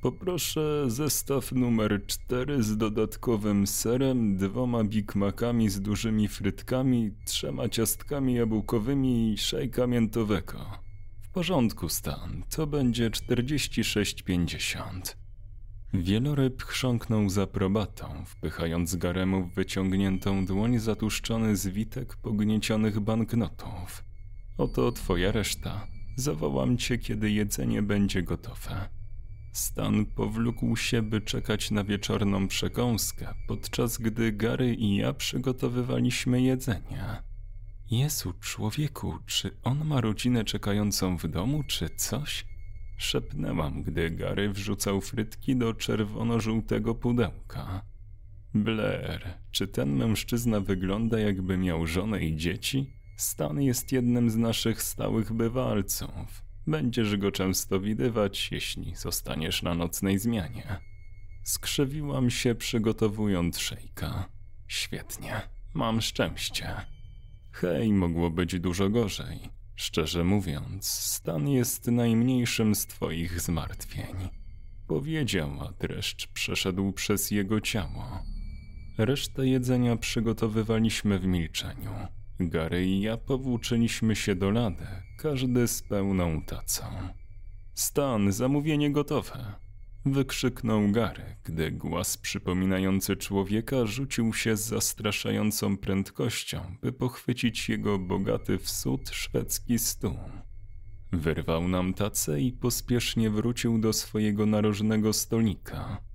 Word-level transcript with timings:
Poproszę 0.00 0.84
zestaw 0.88 1.52
numer 1.52 2.06
4 2.06 2.62
z 2.62 2.76
dodatkowym 2.76 3.66
serem, 3.66 4.36
dwoma 4.36 4.84
Big 4.84 5.14
Macami 5.14 5.70
z 5.70 5.80
dużymi 5.80 6.28
frytkami, 6.28 7.10
trzema 7.24 7.68
ciastkami 7.68 8.34
jabłkowymi 8.34 9.32
i 9.32 9.38
szejka 9.38 9.86
miętowego. 9.86 10.58
W 11.22 11.30
porządku, 11.30 11.88
Stan. 11.88 12.42
To 12.50 12.66
będzie 12.66 13.10
46,50. 13.10 15.16
Wieloryb 15.94 16.62
chrząknął 16.62 17.28
za 17.28 17.46
probatą, 17.46 18.24
wpychając 18.26 18.96
Garemu 18.96 19.44
w 19.44 19.54
wyciągniętą 19.54 20.46
dłoń 20.46 20.78
zatuszczony 20.78 21.56
zwitek 21.56 22.16
pogniecionych 22.16 23.00
banknotów. 23.00 24.04
Oto 24.58 24.92
twoja 24.92 25.32
reszta. 25.32 25.86
Zawołam 26.16 26.78
cię, 26.78 26.98
kiedy 26.98 27.30
jedzenie 27.30 27.82
będzie 27.82 28.22
gotowe. 28.22 28.99
Stan 29.52 30.06
powlókł 30.06 30.76
się, 30.76 31.02
by 31.02 31.20
czekać 31.20 31.70
na 31.70 31.84
wieczorną 31.84 32.48
przekąskę, 32.48 33.34
podczas 33.48 33.98
gdy 33.98 34.32
Gary 34.32 34.74
i 34.74 34.96
ja 34.96 35.12
przygotowywaliśmy 35.12 36.42
jedzenie. 36.42 37.22
Jezu, 37.90 38.32
człowieku, 38.40 39.18
czy 39.26 39.56
on 39.62 39.84
ma 39.84 40.00
rodzinę 40.00 40.44
czekającą 40.44 41.16
w 41.16 41.28
domu, 41.28 41.62
czy 41.62 41.90
coś? 41.90 42.46
Szepnęłam, 42.98 43.82
gdy 43.82 44.10
Gary 44.10 44.50
wrzucał 44.52 45.00
frytki 45.00 45.56
do 45.56 45.74
czerwono-żółtego 45.74 46.94
pudełka. 46.94 47.82
Blair, 48.54 49.38
czy 49.50 49.68
ten 49.68 49.96
mężczyzna 49.96 50.60
wygląda 50.60 51.18
jakby 51.18 51.56
miał 51.58 51.86
żonę 51.86 52.24
i 52.24 52.36
dzieci? 52.36 52.90
Stan 53.16 53.62
jest 53.62 53.92
jednym 53.92 54.30
z 54.30 54.36
naszych 54.36 54.82
stałych 54.82 55.32
bywalców. 55.32 56.49
Będziesz 56.70 57.16
go 57.16 57.32
często 57.32 57.80
widywać, 57.80 58.48
jeśli 58.52 58.94
zostaniesz 58.94 59.62
na 59.62 59.74
nocnej 59.74 60.18
zmianie. 60.18 60.80
Skrzywiłam 61.44 62.30
się, 62.30 62.54
przygotowując 62.54 63.58
szejka. 63.58 64.28
Świetnie, 64.68 65.40
mam 65.74 66.00
szczęście. 66.00 66.74
Hej, 67.52 67.92
mogło 67.92 68.30
być 68.30 68.60
dużo 68.60 68.90
gorzej. 68.90 69.38
Szczerze 69.76 70.24
mówiąc, 70.24 70.86
stan 70.88 71.48
jest 71.48 71.86
najmniejszym 71.86 72.74
z 72.74 72.86
twoich 72.86 73.40
zmartwień. 73.40 74.28
Powiedział, 74.86 75.50
a 75.60 75.72
dreszcz 75.72 76.26
przeszedł 76.26 76.92
przez 76.92 77.30
jego 77.30 77.60
ciało. 77.60 78.22
Resztę 78.98 79.46
jedzenia 79.46 79.96
przygotowywaliśmy 79.96 81.18
w 81.18 81.26
milczeniu. 81.26 81.90
Gary 82.48 82.86
i 82.86 83.00
ja 83.00 83.16
powłóczyliśmy 83.16 84.16
się 84.16 84.34
do 84.34 84.50
lady, 84.50 84.86
każdy 85.18 85.68
z 85.68 85.82
pełną 85.82 86.42
tacą. 86.42 86.84
Stan, 87.74 88.32
zamówienie 88.32 88.92
gotowe! 88.92 89.54
Wykrzyknął 90.04 90.90
Gary, 90.90 91.36
gdy 91.44 91.70
głaz 91.70 92.16
przypominający 92.16 93.16
człowieka 93.16 93.86
rzucił 93.86 94.34
się 94.34 94.56
z 94.56 94.66
zastraszającą 94.66 95.76
prędkością, 95.76 96.76
by 96.82 96.92
pochwycić 96.92 97.68
jego 97.68 97.98
bogaty 97.98 98.58
w 98.58 98.70
sód 98.70 99.10
szwedzki 99.10 99.78
stół. 99.78 100.18
Wyrwał 101.12 101.68
nam 101.68 101.94
tacę 101.94 102.40
i 102.40 102.52
pospiesznie 102.52 103.30
wrócił 103.30 103.78
do 103.78 103.92
swojego 103.92 104.46
narożnego 104.46 105.12
stolika. 105.12 106.09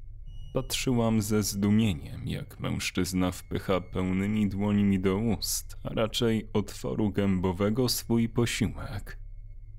Patrzyłam 0.55 1.21
ze 1.21 1.43
zdumieniem, 1.43 2.27
jak 2.27 2.59
mężczyzna 2.59 3.31
wpycha 3.31 3.81
pełnymi 3.81 4.49
dłońmi 4.49 4.99
do 4.99 5.17
ust, 5.17 5.75
a 5.83 5.89
raczej 5.89 6.49
otworu 6.53 7.11
gębowego 7.11 7.89
swój 7.89 8.29
posiłek. 8.29 9.19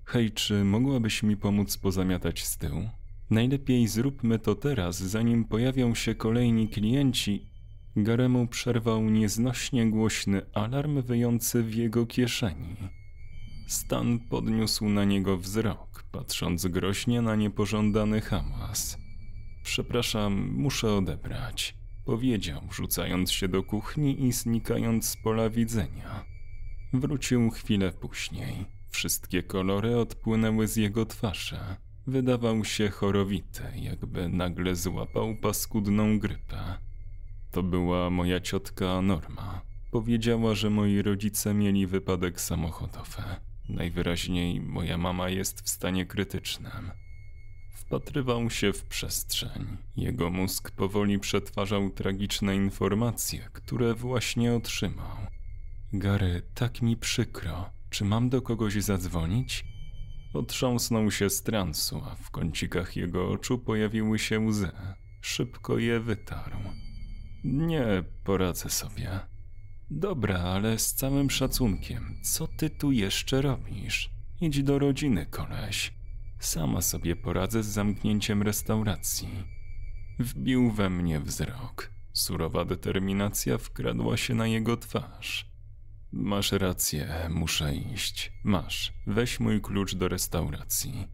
Hej, 0.05 0.31
czy 0.33 0.65
mogłabyś 0.65 1.23
mi 1.23 1.37
pomóc 1.37 1.79
pozamiatać 1.79 2.45
z 2.45 2.59
tyłu? 2.59 2.89
Najlepiej 3.31 3.89
zróbmy 3.89 4.39
to 4.39 4.55
teraz, 4.55 4.97
zanim 4.97 5.45
pojawią 5.45 5.95
się 5.95 6.15
kolejni 6.15 6.69
klienci. 6.69 7.51
Garemu 7.97 8.47
przerwał 8.47 9.11
nieznośnie 9.11 9.91
głośny 9.91 10.43
alarm 10.55 11.03
wyjący 11.03 11.63
w 11.63 11.75
jego 11.75 12.07
kieszeni. 12.07 12.77
Stan 13.67 14.19
podniósł 14.19 14.89
na 14.89 15.05
niego 15.05 15.37
wzrok, 15.37 16.05
patrząc 16.13 16.67
groźnie 16.67 17.23
na 17.23 17.37
niepożądany 17.37 18.21
hałas. 18.21 19.06
Przepraszam, 19.67 20.51
muszę 20.53 20.95
odebrać, 20.95 21.75
powiedział, 22.05 22.61
rzucając 22.71 23.33
się 23.33 23.49
do 23.49 23.63
kuchni 23.63 24.25
i 24.25 24.33
znikając 24.33 25.09
z 25.09 25.17
pola 25.17 25.51
widzenia. 25.51 26.25
Wrócił 26.93 27.51
chwilę 27.51 27.93
później. 27.93 28.67
Wszystkie 28.89 29.43
kolory 29.43 29.97
odpłynęły 29.97 30.69
z 30.69 30.77
jego 30.77 31.07
twarzy. 31.07 31.59
Wydawał 32.07 32.65
się 32.65 32.89
chorowity, 32.89 33.63
jakby 33.77 34.29
nagle 34.29 34.77
złapał 34.77 35.37
paskudną 35.37 36.19
grypę. 36.19 36.79
To 37.51 37.63
była 37.63 38.11
moja 38.11 38.41
ciotka 38.41 39.03
Norma. 39.03 39.63
Powiedziała, 39.91 40.55
że 40.55 40.71
moi 40.71 41.03
rodzice 41.03 41.55
mieli 41.55 41.87
wypadek 41.87 42.41
samochodowy. 42.41 43.23
Najwyraźniej 43.69 44.61
moja 44.61 44.99
mama 44.99 45.29
jest 45.29 45.61
w 45.61 45.69
stanie 45.69 46.07
krytycznym. 46.07 46.91
Wpatrywał 47.77 48.51
się 48.51 48.73
w 48.73 48.85
przestrzeń. 48.85 49.77
Jego 49.97 50.31
mózg 50.31 50.71
powoli 50.71 51.19
przetwarzał 51.19 51.91
tragiczne 51.91 52.57
informacje, 52.57 53.49
które 53.53 53.95
właśnie 53.95 54.55
otrzymał. 54.55 55.17
Gary, 55.93 56.43
tak 56.55 56.83
mi 56.83 56.97
przykro. 56.97 57.71
Czy 57.91 58.05
mam 58.05 58.29
do 58.29 58.43
kogoś 58.43 58.75
zadzwonić? 58.75 59.65
Otrząsnął 60.35 61.11
się 61.11 61.31
z 61.31 61.43
transu, 61.43 62.03
a 62.05 62.15
w 62.15 62.31
kącikach 62.31 62.97
jego 62.97 63.29
oczu 63.31 63.59
pojawiły 63.59 64.19
się 64.19 64.41
łzy. 64.41 64.71
Szybko 65.21 65.79
je 65.79 66.01
wytarł. 66.01 66.59
Nie, 67.45 68.05
poradzę 68.25 68.71
sobie. 68.71 69.21
Dobra, 69.91 70.39
ale 70.39 70.79
z 70.79 70.95
całym 70.95 71.31
szacunkiem, 71.31 72.21
co 72.23 72.47
ty 72.47 72.71
tu 72.71 72.93
jeszcze 72.93 73.43
robisz? 73.43 74.11
Idź 74.41 74.63
do 74.63 74.79
rodziny, 74.79 75.27
koleś. 75.27 75.96
Sama 76.39 76.83
sobie 76.83 77.17
poradzę 77.17 77.63
z 77.63 77.67
zamknięciem 77.67 78.43
restauracji. 78.43 79.29
Wbił 80.19 80.71
we 80.71 80.91
mnie 80.91 81.21
wzrok. 81.21 81.91
Surowa 82.13 82.65
determinacja 82.65 83.59
wkradła 83.59 84.17
się 84.17 84.35
na 84.35 84.47
jego 84.47 84.77
twarz. 84.77 85.51
Masz 86.13 86.53
rację, 86.53 87.29
muszę 87.31 87.75
iść. 87.75 88.33
Masz, 88.45 88.93
weź 89.07 89.41
mój 89.41 89.61
klucz 89.61 89.95
do 89.95 90.09
restauracji. 90.09 91.09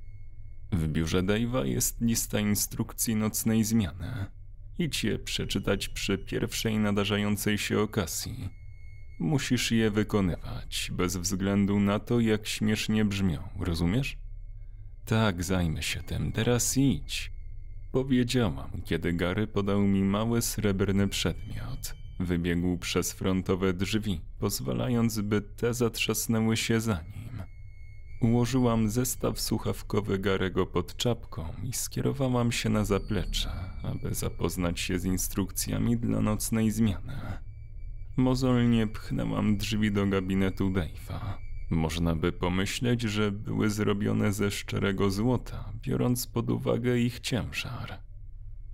W 0.73 0.89
biurze 0.89 1.23
Dave'a 1.23 1.65
jest 1.65 2.01
lista 2.01 2.41
instrukcji 2.41 3.17
nocnej 3.17 3.65
zmiany. 3.65 4.27
Idź 4.79 5.05
je 5.05 5.19
przeczytać 5.19 5.89
przy 5.89 6.19
pierwszej 6.19 6.79
nadarzającej 6.79 7.59
się 7.59 7.81
okazji. 7.81 8.49
Musisz 9.19 9.71
je 9.71 9.91
wykonywać, 9.91 10.91
bez 10.95 11.17
względu 11.17 11.81
na 11.81 11.99
to, 11.99 12.21
jak 12.21 12.47
śmiesznie 12.47 13.05
brzmią, 13.05 13.49
rozumiesz? 13.59 14.22
Tak, 15.05 15.45
zajmę 15.45 15.83
się 15.83 16.03
tym, 16.03 16.33
teraz 16.33 16.77
idź. 16.77 17.33
Powiedziałam, 17.93 18.83
kiedy 18.85 19.13
Gary 19.13 19.47
podał 19.47 19.83
mi 19.83 20.03
mały 20.03 20.43
srebrny 20.43 21.09
przedmiot. 21.09 21.95
Wybiegł 22.21 22.79
przez 22.79 23.13
frontowe 23.13 23.73
drzwi, 23.73 24.21
pozwalając, 24.39 25.21
by 25.21 25.41
te 25.41 25.75
zatrzasnęły 25.75 26.57
się 26.57 26.81
za 26.81 27.03
nim. 27.03 27.43
Ułożyłam 28.21 28.89
zestaw 28.89 29.41
słuchawkowy 29.41 30.19
Garego 30.19 30.67
pod 30.67 30.97
czapką 30.97 31.45
i 31.65 31.73
skierowałam 31.73 32.53
się 32.53 32.69
na 32.69 32.85
zaplecze, 32.85 33.51
aby 33.83 34.15
zapoznać 34.15 34.81
się 34.81 34.99
z 34.99 35.05
instrukcjami 35.05 35.97
dla 35.97 36.21
nocnej 36.21 36.71
zmiany. 36.71 37.13
Mozolnie 38.17 38.87
pchnęłam 38.87 39.57
drzwi 39.57 39.93
do 39.93 40.07
gabinetu 40.07 40.71
Dave'a. 40.71 41.52
Można 41.73 42.15
by 42.15 42.33
pomyśleć, 42.33 43.03
że 43.03 43.33
były 43.33 43.71
zrobione 43.71 44.33
ze 44.33 44.51
szczerego 44.51 45.11
złota, 45.11 45.73
biorąc 45.83 46.27
pod 46.27 46.51
uwagę 46.51 46.99
ich 46.99 47.21
ciężar. 47.21 47.99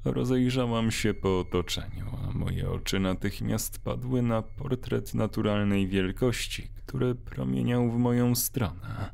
Rozejrzałam 0.04 0.90
się 0.90 1.14
po 1.14 1.40
otoczeniu, 1.40 2.06
a 2.28 2.38
moje 2.38 2.70
oczy 2.70 3.00
natychmiast 3.00 3.78
padły 3.78 4.22
na 4.22 4.42
portret 4.42 5.14
naturalnej 5.14 5.88
wielkości, 5.88 6.68
który 6.76 7.14
promieniał 7.14 7.90
w 7.90 7.98
moją 7.98 8.34
stronę. 8.34 9.10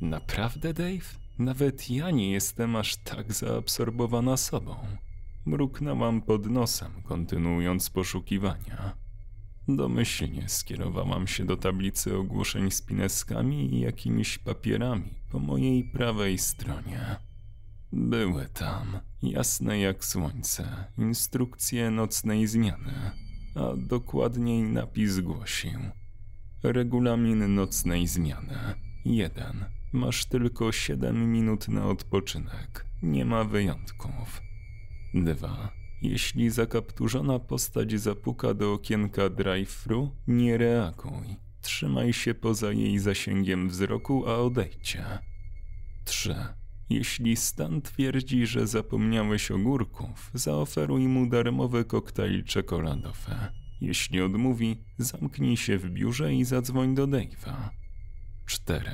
Naprawdę, 0.00 0.74
Dave? 0.74 1.18
Nawet 1.38 1.90
ja 1.90 2.10
nie 2.10 2.32
jestem 2.32 2.76
aż 2.76 2.96
tak 2.96 3.32
zaabsorbowana 3.32 4.36
sobą. 4.36 4.76
Mruknęłam 5.46 6.22
pod 6.22 6.46
nosem, 6.46 6.90
kontynuując 7.02 7.90
poszukiwania. 7.90 9.03
Domyślnie 9.68 10.48
skierowałam 10.48 11.26
się 11.26 11.44
do 11.44 11.56
tablicy 11.56 12.16
ogłoszeń 12.16 12.70
z 12.70 12.82
pineskami 12.82 13.74
i 13.74 13.80
jakimiś 13.80 14.38
papierami 14.38 15.10
po 15.30 15.38
mojej 15.38 15.84
prawej 15.84 16.38
stronie. 16.38 17.16
Były 17.92 18.48
tam, 18.48 18.98
jasne 19.22 19.78
jak 19.78 20.04
słońce, 20.04 20.84
instrukcje 20.98 21.90
nocnej 21.90 22.46
zmiany, 22.46 23.10
a 23.54 23.76
dokładniej 23.76 24.62
napis 24.62 25.20
głosił: 25.20 25.80
Regulamin 26.62 27.54
nocnej 27.54 28.06
zmiany. 28.06 28.58
1. 29.04 29.64
Masz 29.92 30.24
tylko 30.24 30.72
7 30.72 31.32
minut 31.32 31.68
na 31.68 31.86
odpoczynek. 31.86 32.86
Nie 33.02 33.24
ma 33.24 33.44
wyjątków. 33.44 34.42
2. 35.14 35.83
Jeśli 36.02 36.50
zakapturzona 36.50 37.38
postać 37.38 38.00
zapuka 38.00 38.54
do 38.54 38.72
okienka 38.72 39.30
drive-thru, 39.30 40.10
nie 40.26 40.58
reaguj. 40.58 41.36
Trzymaj 41.60 42.12
się 42.12 42.34
poza 42.34 42.72
jej 42.72 42.98
zasięgiem 42.98 43.68
wzroku, 43.68 44.28
a 44.28 44.36
odejdźcie. 44.36 45.04
3. 46.04 46.34
Jeśli 46.90 47.36
Stan 47.36 47.82
twierdzi, 47.82 48.46
że 48.46 48.66
zapomniałeś 48.66 49.50
ogórków, 49.50 50.30
zaoferuj 50.34 51.08
mu 51.08 51.26
darmowy 51.26 51.84
koktajl 51.84 52.44
czekoladowy. 52.44 53.34
Jeśli 53.80 54.20
odmówi, 54.20 54.84
zamknij 54.98 55.56
się 55.56 55.78
w 55.78 55.90
biurze 55.90 56.34
i 56.34 56.44
zadzwoń 56.44 56.94
do 56.94 57.06
Dave'a. 57.06 57.68
4. 58.46 58.90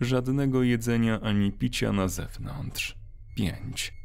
Żadnego 0.00 0.62
jedzenia 0.62 1.20
ani 1.20 1.52
picia 1.52 1.92
na 1.92 2.08
zewnątrz. 2.08 2.98
5. 3.36 3.99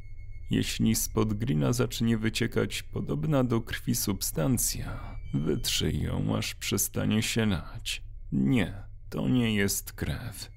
Jeśli 0.50 0.95
spod 0.95 1.33
grilla 1.33 1.74
zacznie 1.74 2.18
wyciekać 2.18 2.83
podobna 2.83 3.44
do 3.44 3.62
krwi 3.62 3.95
substancja, 3.95 5.18
wytrzyj 5.33 6.01
ją, 6.01 6.38
aż 6.38 6.56
przestanie 6.56 7.21
się 7.21 7.45
lać. 7.45 8.03
Nie, 8.31 8.74
to 9.09 9.27
nie 9.27 9.56
jest 9.56 9.94
krew. 9.94 10.51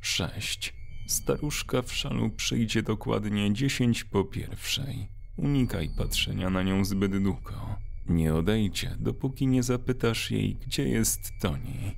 6. 0.00 0.74
Staruszka 1.06 1.82
w 1.82 1.92
szalu 1.92 2.30
przyjdzie 2.30 2.82
dokładnie 2.82 3.54
10 3.54 4.04
po 4.04 4.24
pierwszej. 4.24 5.08
Unikaj 5.36 5.90
patrzenia 5.98 6.50
na 6.50 6.62
nią 6.62 6.84
zbyt 6.84 7.22
długo. 7.22 7.76
Nie 8.06 8.34
odejdzie, 8.34 8.96
dopóki 8.98 9.46
nie 9.46 9.62
zapytasz 9.62 10.30
jej, 10.30 10.54
gdzie 10.54 10.88
jest 10.88 11.32
Toni. 11.40 11.96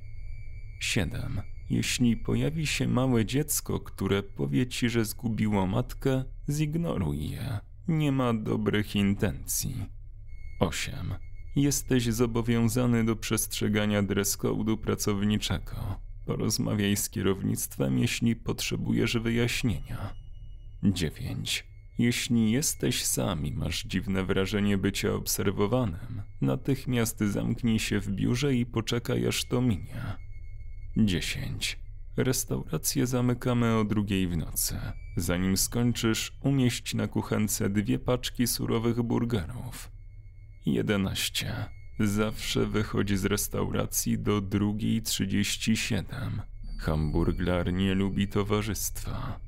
7. 0.79 1.41
Jeśli 1.69 2.17
pojawi 2.17 2.67
się 2.67 2.87
małe 2.87 3.25
dziecko, 3.25 3.79
które 3.79 4.23
powie 4.23 4.67
ci, 4.67 4.89
że 4.89 5.05
zgubiło 5.05 5.67
matkę, 5.67 6.23
zignoruj 6.49 7.29
je. 7.29 7.59
Nie 7.87 8.11
ma 8.11 8.33
dobrych 8.33 8.95
intencji. 8.95 9.85
8. 10.59 10.93
Jesteś 11.55 12.03
zobowiązany 12.03 13.05
do 13.05 13.15
przestrzegania 13.15 14.03
dress 14.03 14.37
pracowniczego. 14.83 15.99
Porozmawiaj 16.25 16.95
z 16.95 17.09
kierownictwem, 17.09 17.99
jeśli 17.99 18.35
potrzebujesz 18.35 19.17
wyjaśnienia. 19.17 20.13
9. 20.83 21.65
Jeśli 21.99 22.51
jesteś 22.51 23.05
sam 23.05 23.45
i 23.45 23.51
masz 23.51 23.83
dziwne 23.83 24.23
wrażenie 24.23 24.77
bycia 24.77 25.13
obserwowanym, 25.13 26.21
natychmiast 26.41 27.19
zamknij 27.19 27.79
się 27.79 27.99
w 27.99 28.11
biurze 28.11 28.55
i 28.55 28.65
poczekaj 28.65 29.27
aż 29.27 29.45
to 29.45 29.61
minie. 29.61 30.28
10. 30.97 31.79
Restaurację 32.17 33.07
zamykamy 33.07 33.75
o 33.75 33.83
drugiej 33.83 34.27
w 34.27 34.37
nocy. 34.37 34.79
Zanim 35.17 35.57
skończysz, 35.57 36.37
umieść 36.41 36.93
na 36.93 37.07
kuchence 37.07 37.69
dwie 37.69 37.99
paczki 37.99 38.47
surowych 38.47 39.01
burgerów. 39.01 39.91
11. 40.65 41.69
Zawsze 41.99 42.65
wychodzi 42.65 43.17
z 43.17 43.25
restauracji 43.25 44.19
do 44.19 44.41
drugiej 44.41 45.01
37. 45.01 46.05
Hamburglar 46.79 47.73
nie 47.73 47.95
lubi 47.95 48.27
towarzystwa. 48.27 49.39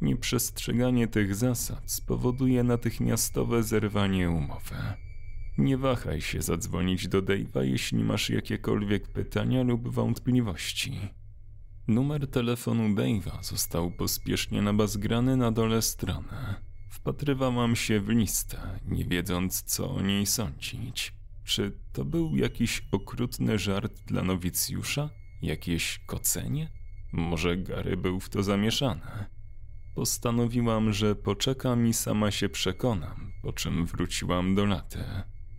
Nieprzestrzeganie 0.00 1.08
tych 1.08 1.34
zasad 1.34 1.92
spowoduje 1.92 2.62
natychmiastowe 2.62 3.62
zerwanie 3.62 4.30
umowy. 4.30 4.76
Nie 5.58 5.78
wahaj 5.78 6.20
się 6.20 6.42
zadzwonić 6.42 7.08
do 7.08 7.22
Dave'a, 7.22 7.62
jeśli 7.62 8.04
masz 8.04 8.30
jakiekolwiek 8.30 9.08
pytania 9.08 9.62
lub 9.62 9.88
wątpliwości. 9.88 11.00
Numer 11.88 12.30
telefonu 12.30 12.94
Dave'a 12.94 13.42
został 13.42 13.90
pospiesznie 13.90 14.62
nabazgrany 14.62 15.36
na 15.36 15.52
dole 15.52 15.82
strony. 15.82 16.54
Wpatrywałam 16.90 17.76
się 17.76 18.00
w 18.00 18.08
listę, 18.08 18.80
nie 18.84 19.04
wiedząc 19.04 19.62
co 19.62 19.90
o 19.90 20.02
niej 20.02 20.26
sądzić. 20.26 21.14
Czy 21.44 21.78
to 21.92 22.04
był 22.04 22.36
jakiś 22.36 22.82
okrutny 22.92 23.58
żart 23.58 24.02
dla 24.06 24.22
nowicjusza? 24.22 25.10
Jakieś 25.42 26.00
kocenie? 26.06 26.72
Może 27.12 27.56
Gary 27.56 27.96
był 27.96 28.20
w 28.20 28.28
to 28.28 28.42
zamieszany? 28.42 29.26
Postanowiłam, 29.94 30.92
że 30.92 31.14
poczekam 31.14 31.86
i 31.86 31.92
sama 31.94 32.30
się 32.30 32.48
przekonam, 32.48 33.32
po 33.42 33.52
czym 33.52 33.86
wróciłam 33.86 34.54
do 34.54 34.64
laty. 34.64 35.04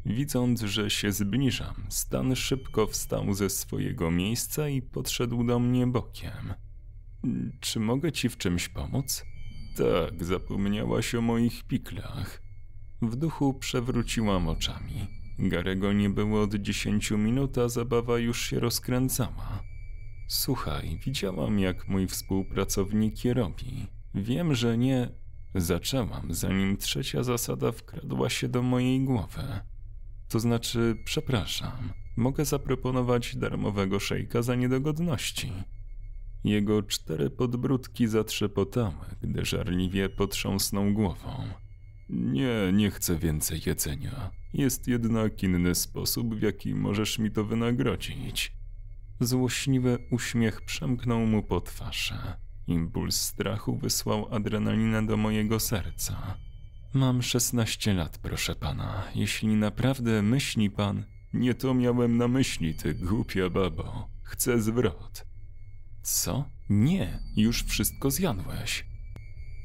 Widząc, 0.08 0.62
że 0.62 0.90
się 0.90 1.12
zbliżam, 1.12 1.76
Stan 1.90 2.36
szybko 2.36 2.88
wstał 2.88 3.34
ze 3.34 3.50
swojego 3.50 4.12
miejsca 4.12 4.70
i 4.70 4.82
podszedł 4.82 5.44
do 5.44 5.60
mnie 5.60 5.88
bokiem. 5.88 6.54
Czy 7.60 7.80
mogę 7.80 8.12
ci 8.12 8.30
w 8.30 8.38
czymś 8.38 8.70
pomóc? 8.70 9.26
Tak, 9.78 10.24
zapomniałaś 10.24 11.16
o 11.16 11.22
moich 11.22 11.64
piklach. 11.64 12.42
W 13.02 13.16
duchu 13.16 13.54
przewróciłam 13.54 14.48
oczami. 14.48 15.08
Garego 15.40 15.94
nie 15.94 16.10
było 16.10 16.42
od 16.42 16.56
dziesięciu 16.56 17.18
minut, 17.18 17.58
a 17.58 17.70
zabawa 17.70 18.20
już 18.20 18.42
się 18.42 18.60
rozkręcała. 18.60 19.64
Słuchaj, 20.28 21.00
widziałam 21.06 21.60
jak 21.60 21.88
mój 21.88 22.08
współpracownik 22.08 23.26
je 23.26 23.34
robi. 23.34 23.88
Wiem, 24.16 24.56
że 24.56 24.78
nie. 24.78 25.10
Zaczęłam, 25.56 26.34
zanim 26.34 26.78
trzecia 26.78 27.24
zasada 27.24 27.72
wkradła 27.72 28.30
się 28.30 28.48
do 28.48 28.62
mojej 28.62 29.04
głowy. 29.04 29.60
To 30.30 30.40
znaczy, 30.40 30.98
przepraszam, 31.04 31.94
mogę 32.18 32.46
zaproponować 32.46 33.36
darmowego 33.36 34.00
szejka 34.00 34.42
za 34.42 34.56
niedogodności. 34.56 35.52
Jego 36.44 36.84
cztery 36.84 37.30
podbródki 37.30 38.08
zatrzepotały, 38.08 39.06
gdy 39.22 39.46
żarliwie 39.46 40.10
potrząsnął 40.10 40.94
głową. 40.94 41.44
Nie, 42.10 42.72
nie 42.74 42.92
chcę 42.92 43.16
więcej 43.16 43.62
jedzenia. 43.66 44.32
Jest 44.54 44.88
jednak 44.88 45.44
inny 45.44 45.76
sposób, 45.76 46.36
w 46.36 46.42
jaki 46.42 46.76
możesz 46.76 47.20
mi 47.20 47.32
to 47.32 47.44
wynagrodzić. 47.44 48.54
Złośliwy 49.20 49.98
uśmiech 50.12 50.62
przemknął 50.62 51.20
mu 51.20 51.44
po 51.44 51.62
twarzy. 51.62 52.14
Impuls 52.68 53.22
strachu 53.22 53.78
wysłał 53.78 54.36
adrenalinę 54.36 55.06
do 55.06 55.18
mojego 55.18 55.60
serca. 55.60 56.38
Mam 56.98 57.22
szesnaście 57.22 57.94
lat, 57.94 58.18
proszę 58.18 58.56
pana. 58.56 59.04
Jeśli 59.16 59.48
naprawdę 59.48 60.22
myśli 60.22 60.70
pan, 60.70 61.06
nie 61.34 61.54
to 61.54 61.74
miałem 61.74 62.18
na 62.18 62.28
myśli, 62.28 62.76
ty 62.76 62.94
głupia 62.94 63.50
babo. 63.50 64.10
Chcę 64.24 64.62
zwrot. 64.62 65.26
Co? 66.02 66.50
Nie, 66.70 67.20
już 67.36 67.64
wszystko 67.64 68.12
zjadłeś. 68.12 68.86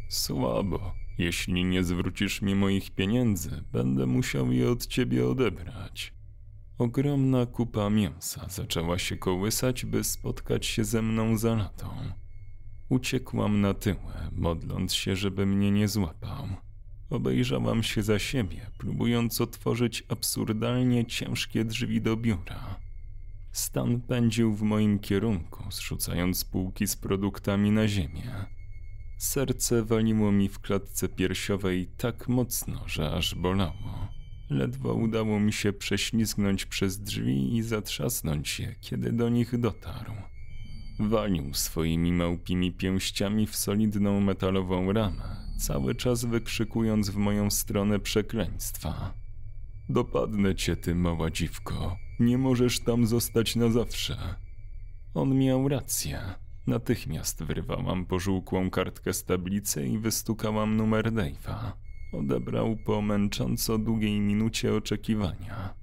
Słabo. 0.09 0.95
Jeśli 1.19 1.65
nie 1.65 1.85
zwrócisz 1.85 2.43
mi 2.43 2.55
moich 2.55 2.91
pieniędzy, 2.91 3.65
będę 3.73 4.07
musiał 4.07 4.53
je 4.53 4.71
od 4.71 4.87
ciebie 4.87 5.29
odebrać. 5.29 6.15
Ogromna 6.79 7.47
kupa 7.47 7.91
mięsa 7.91 8.49
zaczęła 8.49 8.99
się 8.99 9.17
kołysać, 9.17 9.87
by 9.87 10.05
spotkać 10.05 10.67
się 10.67 10.85
ze 10.85 11.03
mną 11.03 11.39
za 11.39 11.55
latą. 11.55 11.89
Uciekłam 12.89 13.61
na 13.61 13.75
tyłę, 13.75 14.31
modląc 14.33 14.95
się, 14.95 15.17
żeby 15.17 15.47
mnie 15.47 15.71
nie 15.71 15.89
złapał. 15.89 16.49
Obejrzałam 17.12 17.83
się 17.83 18.02
za 18.02 18.19
siebie, 18.19 18.71
próbując 18.78 19.40
otworzyć 19.40 20.04
absurdalnie 20.09 21.07
ciężkie 21.07 21.64
drzwi 21.64 22.00
do 22.00 22.16
biura. 22.16 22.81
Stan 23.52 24.00
pędził 24.00 24.54
w 24.54 24.62
moim 24.62 24.99
kierunku, 24.99 25.64
zrzucając 25.71 26.45
półki 26.45 26.87
z 26.87 26.97
produktami 26.97 27.71
na 27.71 27.88
ziemię. 27.88 28.47
Serce 29.19 29.83
waliło 29.83 30.33
mi 30.33 30.49
w 30.49 30.59
klatce 30.59 31.09
piersiowej 31.09 31.87
tak 31.97 32.28
mocno, 32.28 32.83
że 32.87 33.11
aż 33.11 33.35
bolało. 33.35 34.09
Ledwo 34.50 34.95
udało 34.95 35.40
mi 35.40 35.52
się 35.52 35.73
prześlizgnąć 35.73 36.66
przez 36.66 37.00
drzwi 37.00 37.57
i 37.57 37.62
zatrzasnąć 37.62 38.61
je, 38.61 38.75
kiedy 38.81 39.12
do 39.12 39.28
nich 39.28 39.61
dotarł. 39.61 40.12
Walił 40.99 41.54
swoimi 41.54 42.12
małpimi 42.12 42.73
pięściami 42.73 43.47
w 43.47 43.57
solidną 43.57 44.21
metalową 44.21 44.92
ramę, 44.92 45.42
cały 45.62 45.95
czas 45.95 46.25
wykrzykując 46.25 47.11
w 47.11 47.16
moją 47.16 47.50
stronę 47.50 47.99
przekleństwa. 47.99 49.14
Dopadnę 49.88 50.54
cię, 50.54 50.76
ty 50.76 50.95
mała 50.95 51.31
dziwko. 51.31 51.97
Nie 52.21 52.38
możesz 52.38 52.81
tam 52.81 53.07
zostać 53.07 53.57
na 53.57 53.69
zawsze. 53.69 54.16
On 55.14 55.38
miał 55.38 55.69
rację. 55.69 56.21
Natychmiast 56.66 57.45
wyrwałam 57.45 58.07
pożółkłą 58.07 58.71
kartkę 58.71 59.12
z 59.12 59.25
tablicy 59.25 59.87
i 59.87 59.99
wystukałam 59.99 60.76
numer 60.76 61.12
Dave'a. 61.12 61.73
Odebrał 62.12 62.76
po 62.76 63.02
męcząco 63.02 63.78
długiej 63.78 64.21
minucie 64.21 64.75
oczekiwania. 64.75 65.75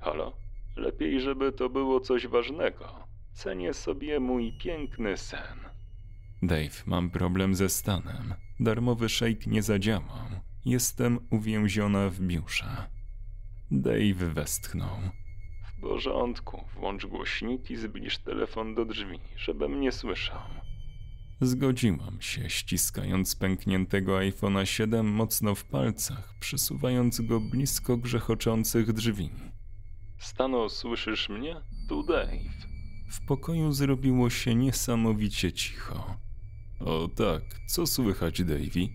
Halo? 0.00 0.36
Lepiej, 0.76 1.20
żeby 1.20 1.52
to 1.52 1.68
było 1.68 2.00
coś 2.00 2.26
ważnego. 2.26 2.84
Cenię 3.32 3.74
sobie 3.74 4.20
mój 4.20 4.52
piękny 4.58 5.16
sen. 5.16 5.58
Dave, 6.42 6.86
mam 6.86 7.10
problem 7.10 7.54
ze 7.54 7.68
stanem. 7.68 8.34
Darmowy 8.60 9.08
szejk 9.08 9.46
nie 9.46 9.62
zadziałał. 9.62 10.24
Jestem 10.64 11.18
uwięziona 11.30 12.08
w 12.08 12.20
biurze. 12.20 12.88
Dave 13.70 14.34
westchnął. 14.34 14.96
W 15.64 15.80
porządku, 15.80 16.64
włącz 16.74 17.06
głośnik 17.06 17.70
i 17.70 17.76
zbliż 17.76 18.18
telefon 18.18 18.74
do 18.74 18.84
drzwi, 18.84 19.18
żebym 19.36 19.80
nie 19.80 19.92
słyszał. 19.92 20.40
Zgodziłam 21.40 22.20
się, 22.20 22.50
ściskając 22.50 23.36
pękniętego 23.36 24.18
iPhone'a 24.18 24.64
7 24.64 25.06
mocno 25.06 25.54
w 25.54 25.64
palcach, 25.64 26.34
przesuwając 26.40 27.20
go 27.20 27.40
blisko 27.40 27.96
grzechoczących 27.96 28.92
drzwi. 28.92 29.30
Stano, 30.18 30.68
słyszysz 30.68 31.28
mnie? 31.28 31.56
Tu 31.88 32.02
Dave. 32.02 32.64
W 33.10 33.26
pokoju 33.26 33.72
zrobiło 33.72 34.30
się 34.30 34.54
niesamowicie 34.54 35.52
cicho. 35.52 36.16
O 36.84 37.08
tak, 37.08 37.42
co 37.66 37.86
słychać, 37.86 38.44
Davy? 38.44 38.88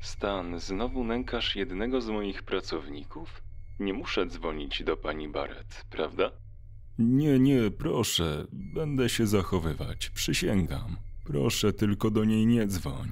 Stan, 0.00 0.60
znowu 0.60 1.04
nękasz 1.04 1.56
jednego 1.56 2.00
z 2.00 2.08
moich 2.08 2.42
pracowników? 2.42 3.42
Nie 3.80 3.92
muszę 3.92 4.26
dzwonić 4.26 4.82
do 4.84 4.96
pani 4.96 5.28
Barrett, 5.28 5.84
prawda? 5.90 6.30
Nie, 6.98 7.38
nie, 7.38 7.70
proszę, 7.70 8.46
będę 8.52 9.08
się 9.08 9.26
zachowywać, 9.26 10.10
przysięgam. 10.10 10.96
Proszę 11.24 11.72
tylko 11.72 12.10
do 12.10 12.24
niej 12.24 12.46
nie 12.46 12.66
dzwoń. 12.66 13.08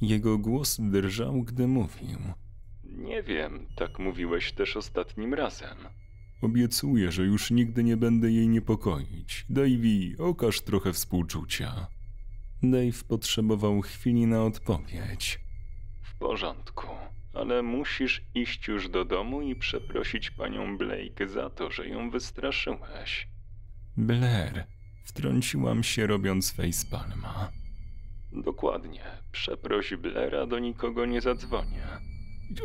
Jego 0.00 0.38
głos 0.38 0.80
drżał, 0.80 1.42
gdy 1.42 1.66
mówił. 1.66 2.18
Nie 2.84 3.22
wiem, 3.22 3.66
tak 3.76 3.98
mówiłeś 3.98 4.52
też 4.52 4.76
ostatnim 4.76 5.34
razem. 5.34 5.76
Obiecuję, 6.42 7.12
że 7.12 7.22
już 7.24 7.50
nigdy 7.50 7.84
nie 7.84 7.96
będę 7.96 8.30
jej 8.32 8.48
niepokoić. 8.48 9.46
Davey, 9.50 10.16
okaż 10.18 10.60
trochę 10.60 10.92
współczucia. 10.92 11.86
Dave 12.62 13.04
potrzebował 13.08 13.80
chwili 13.80 14.26
na 14.26 14.42
odpowiedź. 14.44 15.40
W 16.02 16.14
porządku, 16.14 16.86
ale 17.34 17.62
musisz 17.62 18.22
iść 18.34 18.68
już 18.68 18.88
do 18.88 19.04
domu 19.04 19.42
i 19.42 19.56
przeprosić 19.56 20.30
panią 20.30 20.78
Blake 20.78 21.28
za 21.28 21.50
to, 21.50 21.70
że 21.70 21.88
ją 21.88 22.10
wystraszyłeś. 22.10 23.28
Blair, 23.96 24.64
wtrąciłam 25.04 25.82
się 25.82 26.06
robiąc 26.06 26.52
facepalma. 26.52 27.50
Dokładnie, 28.32 29.02
przeproś 29.32 29.94
Blaira, 29.96 30.46
do 30.46 30.58
nikogo 30.58 31.06
nie 31.06 31.20
zadzwonię. 31.20 31.82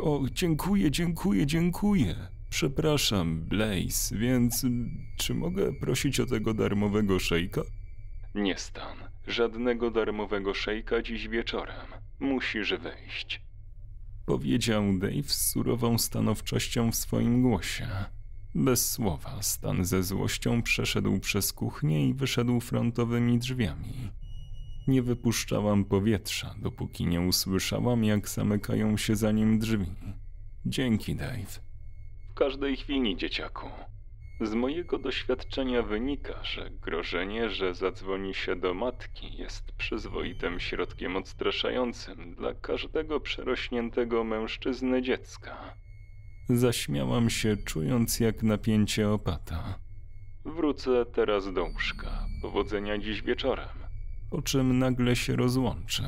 O, 0.02 0.20
dziękuję, 0.32 0.90
dziękuję, 0.90 1.46
dziękuję. 1.46 2.14
Przepraszam, 2.50 3.40
Blaze, 3.40 4.16
więc 4.16 4.66
czy 5.16 5.34
mogę 5.34 5.72
prosić 5.72 6.20
o 6.20 6.26
tego 6.26 6.54
darmowego 6.54 7.18
szejka? 7.18 7.62
Nie 8.34 8.58
stan. 8.58 9.07
Żadnego 9.28 9.90
darmowego 9.90 10.54
szejka 10.54 11.02
dziś 11.02 11.28
wieczorem. 11.28 11.86
Musisz 12.20 12.74
wyjść. 12.74 13.42
Powiedział 14.26 14.98
Dave 14.98 15.28
z 15.28 15.50
surową 15.50 15.98
stanowczością 15.98 16.92
w 16.92 16.96
swoim 16.96 17.42
głosie. 17.42 17.88
Bez 18.54 18.90
słowa, 18.90 19.42
Stan 19.42 19.84
ze 19.84 20.02
złością 20.02 20.62
przeszedł 20.62 21.20
przez 21.20 21.52
kuchnię 21.52 22.08
i 22.08 22.14
wyszedł 22.14 22.60
frontowymi 22.60 23.38
drzwiami. 23.38 24.10
Nie 24.86 25.02
wypuszczałam 25.02 25.84
powietrza, 25.84 26.54
dopóki 26.58 27.06
nie 27.06 27.20
usłyszałam, 27.20 28.04
jak 28.04 28.28
zamykają 28.28 28.96
się 28.96 29.16
za 29.16 29.32
nim 29.32 29.58
drzwi. 29.58 29.86
Dzięki, 30.66 31.14
Dave 31.14 31.68
każdej 32.38 32.76
chwili, 32.76 33.16
dzieciaku. 33.16 33.66
Z 34.40 34.54
mojego 34.54 34.98
doświadczenia 34.98 35.82
wynika, 35.82 36.44
że 36.44 36.70
grożenie, 36.70 37.50
że 37.50 37.74
zadzwoni 37.74 38.34
się 38.34 38.56
do 38.56 38.74
matki, 38.74 39.36
jest 39.36 39.72
przyzwoitym 39.72 40.60
środkiem 40.60 41.16
odstraszającym 41.16 42.34
dla 42.34 42.54
każdego 42.54 43.20
przerośniętego 43.20 44.24
mężczyzny 44.24 45.02
dziecka. 45.02 45.74
Zaśmiałam 46.48 47.30
się, 47.30 47.56
czując 47.56 48.20
jak 48.20 48.42
napięcie 48.42 49.10
opata. 49.10 49.78
Wrócę 50.44 51.06
teraz 51.06 51.52
do 51.52 51.64
łóżka. 51.64 52.26
Powodzenia 52.42 52.98
dziś 52.98 53.22
wieczorem. 53.22 53.68
Po 54.30 54.42
czym 54.42 54.78
nagle 54.78 55.16
się 55.16 55.36
rozłączę. 55.36 56.04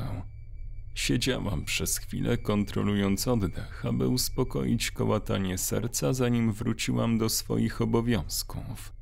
Siedziałam 0.93 1.65
przez 1.65 1.97
chwilę, 1.97 2.37
kontrolując 2.37 3.27
oddech, 3.27 3.85
aby 3.85 4.07
uspokoić 4.07 4.91
kołatanie 4.91 5.57
serca, 5.57 6.13
zanim 6.13 6.53
wróciłam 6.53 7.17
do 7.17 7.29
swoich 7.29 7.81
obowiązków. 7.81 8.93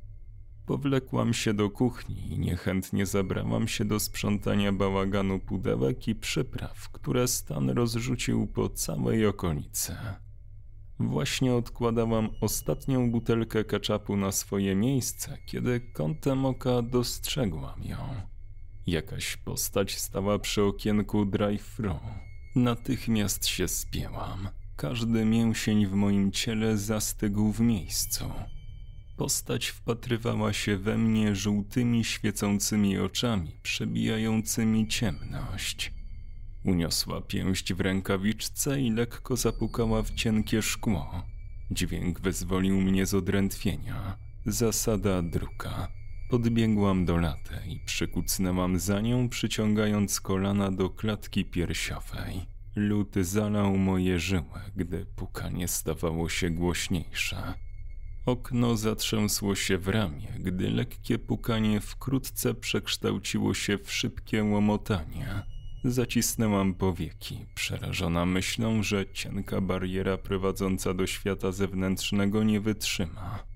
Powlekłam 0.66 1.34
się 1.34 1.54
do 1.54 1.70
kuchni 1.70 2.32
i 2.32 2.38
niechętnie 2.38 3.06
zabrałam 3.06 3.68
się 3.68 3.84
do 3.84 4.00
sprzątania 4.00 4.72
bałaganu 4.72 5.38
pudełek 5.38 6.08
i 6.08 6.14
przypraw, 6.14 6.88
które 6.88 7.28
Stan 7.28 7.70
rozrzucił 7.70 8.46
po 8.46 8.68
całej 8.68 9.26
okolicy. 9.26 9.96
Właśnie 10.98 11.54
odkładałam 11.54 12.28
ostatnią 12.40 13.10
butelkę 13.10 13.64
kaczapu 13.64 14.16
na 14.16 14.32
swoje 14.32 14.74
miejsce, 14.76 15.38
kiedy 15.46 15.80
kątem 15.80 16.46
oka 16.46 16.82
dostrzegłam 16.82 17.82
ją. 17.82 18.30
Jakaś 18.86 19.36
postać 19.36 19.98
stała 19.98 20.38
przy 20.38 20.62
okienku 20.62 21.26
drive-thru. 21.26 21.98
Natychmiast 22.56 23.46
się 23.46 23.68
spięłam. 23.68 24.48
Każdy 24.76 25.24
mięsień 25.24 25.86
w 25.86 25.92
moim 25.92 26.32
ciele 26.32 26.78
zastygł 26.78 27.52
w 27.52 27.60
miejscu. 27.60 28.24
Postać 29.16 29.66
wpatrywała 29.66 30.52
się 30.52 30.76
we 30.76 30.98
mnie 30.98 31.34
żółtymi, 31.34 32.04
świecącymi 32.04 32.98
oczami, 32.98 33.52
przebijającymi 33.62 34.88
ciemność. 34.88 35.92
Uniosła 36.64 37.20
pięść 37.20 37.74
w 37.74 37.80
rękawiczce 37.80 38.80
i 38.80 38.90
lekko 38.90 39.36
zapukała 39.36 40.02
w 40.02 40.10
cienkie 40.10 40.62
szkło. 40.62 41.24
Dźwięk 41.70 42.20
wyzwolił 42.20 42.80
mnie 42.80 43.06
z 43.06 43.14
odrętwienia. 43.14 44.18
Zasada 44.46 45.22
druga. 45.22 45.99
Podbiegłam 46.30 47.04
do 47.04 47.16
laty 47.16 47.54
i 47.68 47.78
przykucnęłam 47.78 48.78
za 48.78 49.00
nią, 49.00 49.28
przyciągając 49.28 50.20
kolana 50.20 50.70
do 50.70 50.90
klatki 50.90 51.44
piersiowej. 51.44 52.46
Lód 52.76 53.14
zalał 53.20 53.76
moje 53.76 54.18
żyły, 54.18 54.60
gdy 54.76 55.06
pukanie 55.06 55.68
stawało 55.68 56.28
się 56.28 56.50
głośniejsze. 56.50 57.54
Okno 58.26 58.76
zatrzęsło 58.76 59.54
się 59.54 59.78
w 59.78 59.88
ramię, 59.88 60.28
gdy 60.38 60.70
lekkie 60.70 61.18
pukanie 61.18 61.80
wkrótce 61.80 62.54
przekształciło 62.54 63.54
się 63.54 63.78
w 63.78 63.92
szybkie 63.92 64.44
łomotanie. 64.44 65.42
Zacisnęłam 65.84 66.74
powieki, 66.74 67.46
przerażona 67.54 68.26
myślą, 68.26 68.82
że 68.82 69.12
cienka 69.12 69.60
bariera 69.60 70.18
prowadząca 70.18 70.94
do 70.94 71.06
świata 71.06 71.52
zewnętrznego 71.52 72.42
nie 72.42 72.60
wytrzyma. 72.60 73.49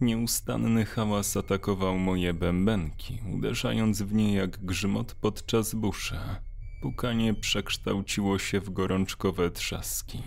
Nieustanny 0.00 0.84
hałas 0.84 1.36
atakował 1.36 1.98
moje 1.98 2.34
bębenki, 2.34 3.20
uderzając 3.34 4.02
w 4.02 4.14
nie 4.14 4.34
jak 4.34 4.64
grzmot 4.64 5.14
podczas 5.14 5.74
buszy. 5.74 6.18
Pukanie 6.82 7.34
przekształciło 7.34 8.38
się 8.38 8.60
w 8.60 8.70
gorączkowe 8.70 9.50
trzaski. 9.50 10.22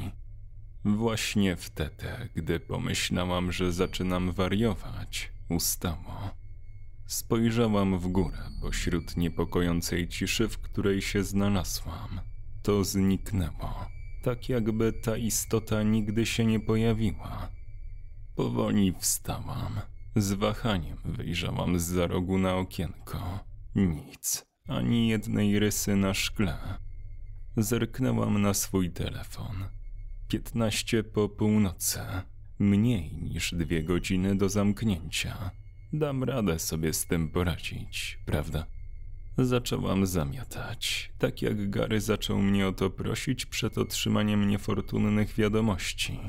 Właśnie 0.85 1.55
wtedy, 1.55 2.29
gdy 2.35 2.59
pomyślałam, 2.59 3.51
że 3.51 3.71
zaczynam 3.71 4.31
wariować, 4.31 5.31
ustało. 5.49 6.29
Spojrzałam 7.05 7.99
w 7.99 8.07
górę 8.07 8.37
pośród 8.61 9.17
niepokojącej 9.17 10.07
ciszy, 10.07 10.47
w 10.47 10.57
której 10.57 11.01
się 11.01 11.23
znalazłam. 11.23 12.19
To 12.63 12.83
zniknęło, 12.83 13.85
tak 14.23 14.49
jakby 14.49 14.93
ta 14.93 15.17
istota 15.17 15.83
nigdy 15.83 16.25
się 16.25 16.45
nie 16.45 16.59
pojawiła. 16.59 17.56
Powoli 18.37 18.93
wstałam. 18.99 19.79
Z 20.15 20.33
wahaniem 20.33 20.97
wyjrzałam 21.05 21.79
z 21.79 21.83
za 21.83 22.07
rogu 22.07 22.37
na 22.37 22.55
okienko. 22.55 23.39
Nic, 23.75 24.45
ani 24.67 25.07
jednej 25.07 25.59
rysy 25.59 25.95
na 25.95 26.13
szkle. 26.13 26.57
Zerknęłam 27.57 28.41
na 28.41 28.53
swój 28.53 28.91
telefon. 28.91 29.65
Piętnaście 30.27 31.03
po 31.03 31.29
północy. 31.29 31.99
Mniej 32.59 33.13
niż 33.13 33.53
dwie 33.55 33.83
godziny 33.83 34.35
do 34.35 34.49
zamknięcia. 34.49 35.51
Dam 35.93 36.23
radę 36.23 36.59
sobie 36.59 36.93
z 36.93 37.05
tym 37.05 37.29
poradzić, 37.29 38.19
prawda? 38.25 38.65
Zaczęłam 39.37 40.05
zamiatać, 40.05 41.11
tak 41.17 41.41
jak 41.41 41.69
Gary 41.69 42.01
zaczął 42.01 42.37
mnie 42.37 42.67
o 42.67 42.71
to 42.71 42.89
prosić 42.89 43.45
przed 43.45 43.77
otrzymaniem 43.77 44.47
niefortunnych 44.47 45.35
wiadomości. 45.35 46.19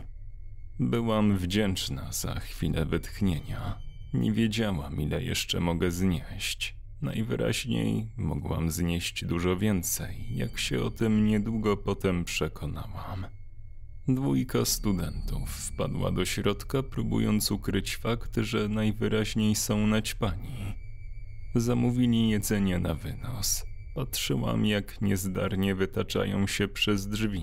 Byłam 0.80 1.38
wdzięczna 1.38 2.12
za 2.12 2.40
chwilę 2.40 2.84
wytchnienia. 2.84 3.78
Nie 4.14 4.32
wiedziałam, 4.32 5.00
ile 5.00 5.22
jeszcze 5.22 5.60
mogę 5.60 5.90
znieść. 5.90 6.76
Najwyraźniej 7.02 8.12
mogłam 8.16 8.70
znieść 8.70 9.24
dużo 9.24 9.56
więcej, 9.56 10.36
jak 10.36 10.58
się 10.58 10.82
o 10.82 10.90
tym 10.90 11.26
niedługo 11.26 11.76
potem 11.76 12.24
przekonałam. 12.24 13.26
Dwójka 14.08 14.64
studentów 14.64 15.50
wpadła 15.50 16.10
do 16.10 16.24
środka, 16.24 16.82
próbując 16.82 17.50
ukryć 17.50 17.96
fakt, 17.96 18.36
że 18.36 18.68
najwyraźniej 18.68 19.54
są 19.54 19.86
naćpani. 19.86 20.74
Zamówili 21.54 22.28
jedzenie 22.28 22.78
na 22.78 22.94
wynos. 22.94 23.66
Patrzyłam, 23.94 24.66
jak 24.66 25.00
niezdarnie 25.00 25.74
wytaczają 25.74 26.46
się 26.46 26.68
przez 26.68 27.08
drzwi. 27.08 27.42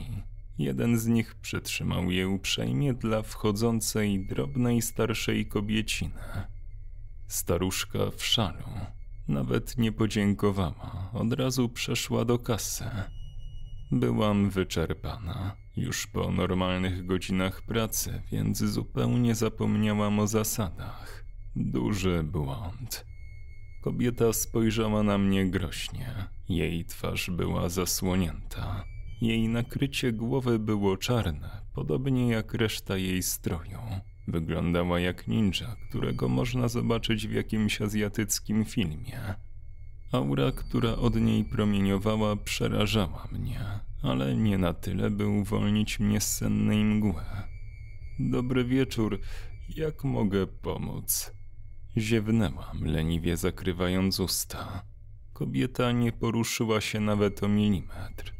Jeden 0.57 0.97
z 0.97 1.07
nich 1.07 1.35
przytrzymał 1.35 2.11
je 2.11 2.29
uprzejmie 2.29 2.93
dla 2.93 3.21
wchodzącej 3.21 4.27
drobnej 4.27 4.81
starszej 4.81 5.45
kobieciny. 5.45 6.21
Staruszka 7.27 7.99
w 8.17 8.25
szalu. 8.25 8.69
Nawet 9.27 9.77
nie 9.77 9.91
podziękowała, 9.91 11.09
od 11.13 11.33
razu 11.33 11.69
przeszła 11.69 12.25
do 12.25 12.39
kasy. 12.39 12.85
Byłam 13.91 14.49
wyczerpana, 14.49 15.55
już 15.77 16.07
po 16.07 16.31
normalnych 16.31 17.05
godzinach 17.05 17.61
pracy, 17.61 18.21
więc 18.31 18.63
zupełnie 18.63 19.35
zapomniałam 19.35 20.19
o 20.19 20.27
zasadach. 20.27 21.25
Duży 21.55 22.23
błąd. 22.23 23.05
Kobieta 23.83 24.33
spojrzała 24.33 25.03
na 25.03 25.17
mnie 25.17 25.45
groźnie. 25.45 26.27
Jej 26.49 26.85
twarz 26.85 27.29
była 27.29 27.69
zasłonięta. 27.69 28.94
Jej 29.21 29.47
nakrycie 29.47 30.11
głowy 30.11 30.59
było 30.59 30.97
czarne, 30.97 31.61
podobnie 31.73 32.29
jak 32.29 32.53
reszta 32.53 32.97
jej 32.97 33.23
stroju. 33.23 33.79
Wyglądała 34.27 34.99
jak 34.99 35.27
ninja, 35.27 35.75
którego 35.89 36.29
można 36.29 36.67
zobaczyć 36.67 37.27
w 37.27 37.31
jakimś 37.31 37.81
azjatyckim 37.81 38.65
filmie. 38.65 39.35
Aura, 40.11 40.51
która 40.51 40.95
od 40.95 41.15
niej 41.15 41.45
promieniowała, 41.45 42.35
przerażała 42.35 43.27
mnie, 43.31 43.59
ale 44.01 44.35
nie 44.35 44.57
na 44.57 44.73
tyle, 44.73 45.09
by 45.09 45.27
uwolnić 45.27 45.99
mnie 45.99 46.21
z 46.21 46.35
sennej 46.37 46.83
mgły. 46.83 47.23
Dobry 48.19 48.65
wieczór, 48.65 49.19
jak 49.69 50.03
mogę 50.03 50.47
pomóc? 50.47 51.31
Ziewnęłam, 51.97 52.83
leniwie 52.83 53.37
zakrywając 53.37 54.19
usta. 54.19 54.83
Kobieta 55.33 55.91
nie 55.91 56.11
poruszyła 56.11 56.81
się 56.81 56.99
nawet 56.99 57.43
o 57.43 57.47
milimetr. 57.47 58.34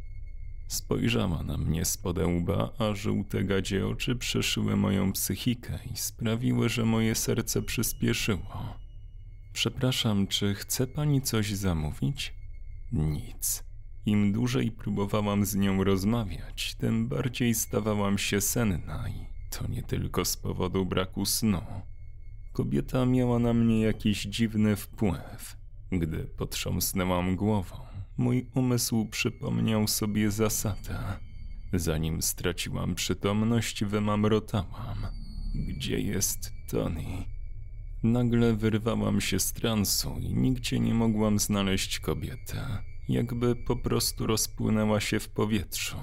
Spojrzała 0.68 1.44
na 1.44 1.58
mnie 1.58 1.86
z 1.86 2.00
łba, 2.28 2.72
a 2.78 2.96
żółte 2.96 3.44
gadzie 3.44 3.88
oczy 3.88 4.16
przeszyły 4.16 4.76
moją 4.76 5.14
psychikę 5.14 5.80
i 5.94 5.98
sprawiły, 5.98 6.70
że 6.70 6.86
moje 6.86 7.16
serce 7.16 7.62
przyspieszyło. 7.62 8.76
Przepraszam, 9.54 10.28
czy 10.28 10.54
chce 10.54 10.88
pani 10.88 11.22
coś 11.22 11.54
zamówić? 11.54 12.34
Nic. 12.92 13.64
Im 14.06 14.34
dłużej 14.34 14.72
próbowałam 14.72 15.46
z 15.46 15.56
nią 15.56 15.84
rozmawiać, 15.84 16.76
tym 16.76 17.08
bardziej 17.08 17.56
stawałam 17.56 18.18
się 18.18 18.42
senna 18.42 19.10
i 19.10 19.26
to 19.50 19.68
nie 19.68 19.84
tylko 19.84 20.26
z 20.26 20.38
powodu 20.38 20.86
braku 20.86 21.26
snu. 21.26 21.62
Kobieta 22.54 23.06
miała 23.06 23.40
na 23.40 23.54
mnie 23.54 23.82
jakiś 23.82 24.24
dziwny 24.24 24.76
wpływ. 24.76 25.58
Gdy 25.92 26.24
potrząsnęłam 26.24 27.36
głową, 27.36 27.78
mój 28.18 28.50
umysł 28.56 29.06
przypomniał 29.06 29.88
sobie 29.88 30.32
zasadę. 30.32 31.00
Zanim 31.74 32.22
straciłam 32.22 32.96
przytomność, 32.96 33.84
wymamrotałam. 33.84 35.08
Gdzie 35.56 36.00
jest 36.00 36.54
Tony? 36.70 37.26
Nagle 38.04 38.56
wyrwałam 38.56 39.22
się 39.22 39.40
z 39.40 39.54
transu 39.54 40.16
i 40.20 40.34
nigdzie 40.34 40.80
nie 40.80 40.94
mogłam 40.94 41.40
znaleźć 41.40 42.00
kobiety. 42.00 42.58
Jakby 43.10 43.56
po 43.56 43.76
prostu 43.76 44.28
rozpłynęła 44.28 45.00
się 45.00 45.20
w 45.20 45.30
powietrzu. 45.30 45.98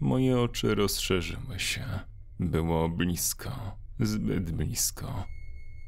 Moje 0.00 0.40
oczy 0.40 0.74
rozszerzyły 0.74 1.58
się. 1.58 1.84
Było 2.40 2.88
blisko, 2.88 3.78
zbyt 4.00 4.50
blisko. 4.50 5.24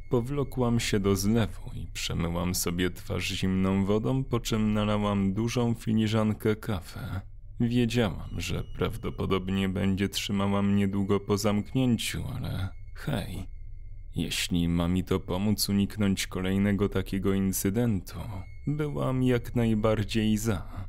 Powlokłam 0.09 0.81
się 0.81 1.01
do 1.01 1.17
zlewu 1.17 1.71
i 1.75 1.87
przemyłam 1.93 2.55
sobie 2.55 2.91
twarz 2.91 3.29
zimną 3.29 3.85
wodą, 3.85 4.25
po 4.25 4.41
czym 4.41 4.73
nalałam 4.73 5.33
dużą 5.33 5.75
filiżankę 5.75 6.57
kawy. 6.57 7.01
Wiedziałam, 7.61 8.41
że 8.41 8.65
prawdopodobnie 8.65 9.69
będzie 9.69 10.09
trzymała 10.09 10.63
mnie 10.63 10.89
długo 10.89 11.21
po 11.21 11.39
zamknięciu, 11.39 12.25
ale 12.37 12.69
hej, 12.95 13.47
jeśli 14.15 14.69
ma 14.69 14.89
mi 14.89 15.05
to 15.05 15.21
pomóc 15.21 15.69
uniknąć 15.69 16.27
kolejnego 16.27 16.89
takiego 16.89 17.35
incydentu, 17.35 18.19
byłam 18.67 19.23
jak 19.23 19.55
najbardziej 19.55 20.37
za. 20.37 20.87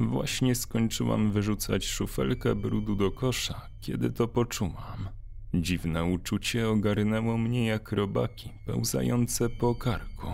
Właśnie 0.00 0.54
skończyłam 0.54 1.32
wyrzucać 1.32 1.86
szufelkę 1.86 2.54
brudu 2.54 2.96
do 2.96 3.10
kosza, 3.10 3.68
kiedy 3.80 4.10
to 4.10 4.28
poczułam– 4.28 5.08
Dziwne 5.54 6.04
uczucie 6.04 6.68
ogarnęło 6.68 7.38
mnie 7.38 7.66
jak 7.66 7.92
robaki 7.92 8.50
pełzające 8.66 9.48
po 9.48 9.74
karku. 9.74 10.26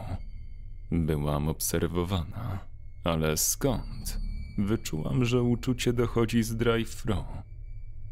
Byłam 0.90 1.48
obserwowana, 1.48 2.59
ale 3.04 3.37
skąd? 3.37 4.20
Wyczułam, 4.59 5.24
że 5.24 5.42
uczucie 5.42 5.92
dochodzi 5.92 6.42
z 6.42 6.57
drive-thru. 6.57 7.24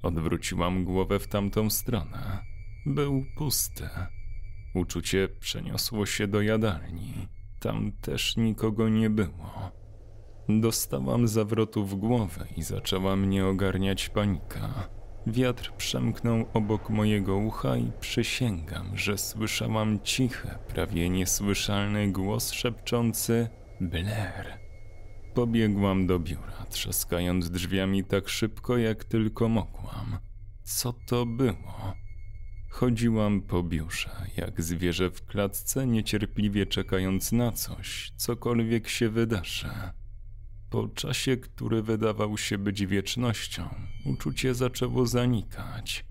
Odwróciłam 0.03 0.85
głowę 0.85 1.19
w 1.19 1.29
tamtą 1.29 1.71
stronę. 1.71 2.39
Był 2.87 3.25
pusty. 3.37 3.89
Uczucie 4.75 5.29
przeniosło 5.41 6.07
się 6.07 6.27
do 6.27 6.43
jadalni. 6.43 7.29
Tam 7.61 7.93
też 7.93 8.37
nikogo 8.37 8.89
nie 8.89 9.11
było. 9.11 9.73
Dostałam 10.49 11.29
zawrotu 11.29 11.87
w 11.87 11.95
głowę 11.95 12.47
i 12.57 12.63
zaczęła 12.63 13.17
mnie 13.17 13.47
ogarniać 13.47 14.09
panika. 14.09 14.96
Wiatr 15.27 15.73
przemknął 15.77 16.47
obok 16.55 16.91
mojego 16.91 17.37
ucha 17.37 17.77
i 17.77 17.93
przysięgam, 18.01 18.97
że 18.99 19.19
słyszałam 19.19 20.01
cichy, 20.01 20.49
prawie 20.69 21.11
niesłyszalny 21.11 22.13
głos 22.13 22.53
szepczący 22.53 23.49
Blair. 23.81 24.59
Pobiegłam 25.35 26.07
do 26.07 26.19
biura, 26.19 26.67
trzaskając 26.71 27.51
drzwiami 27.51 28.05
tak 28.05 28.29
szybko, 28.29 28.77
jak 28.79 29.05
tylko 29.05 29.49
mogłam. 29.49 30.19
Co 30.63 30.93
to 30.93 31.27
było? 31.27 31.95
Chodziłam 32.71 33.41
po 33.43 33.63
biurze, 33.63 34.11
jak 34.37 34.63
zwierzę 34.63 35.11
w 35.11 35.25
klatce, 35.25 35.87
niecierpliwie 35.87 36.67
czekając 36.67 37.33
na 37.33 37.53
coś, 37.53 38.13
cokolwiek 38.17 38.89
się 38.89 39.09
wydarzy. 39.09 39.69
Po 40.71 40.89
czasie, 40.89 41.37
który 41.37 41.83
wydawał 41.83 42.39
się 42.39 42.59
być 42.59 42.87
wiecznością, 42.87 43.69
uczucie 44.05 44.55
zaczęło 44.55 45.07
zanikać. 45.07 46.05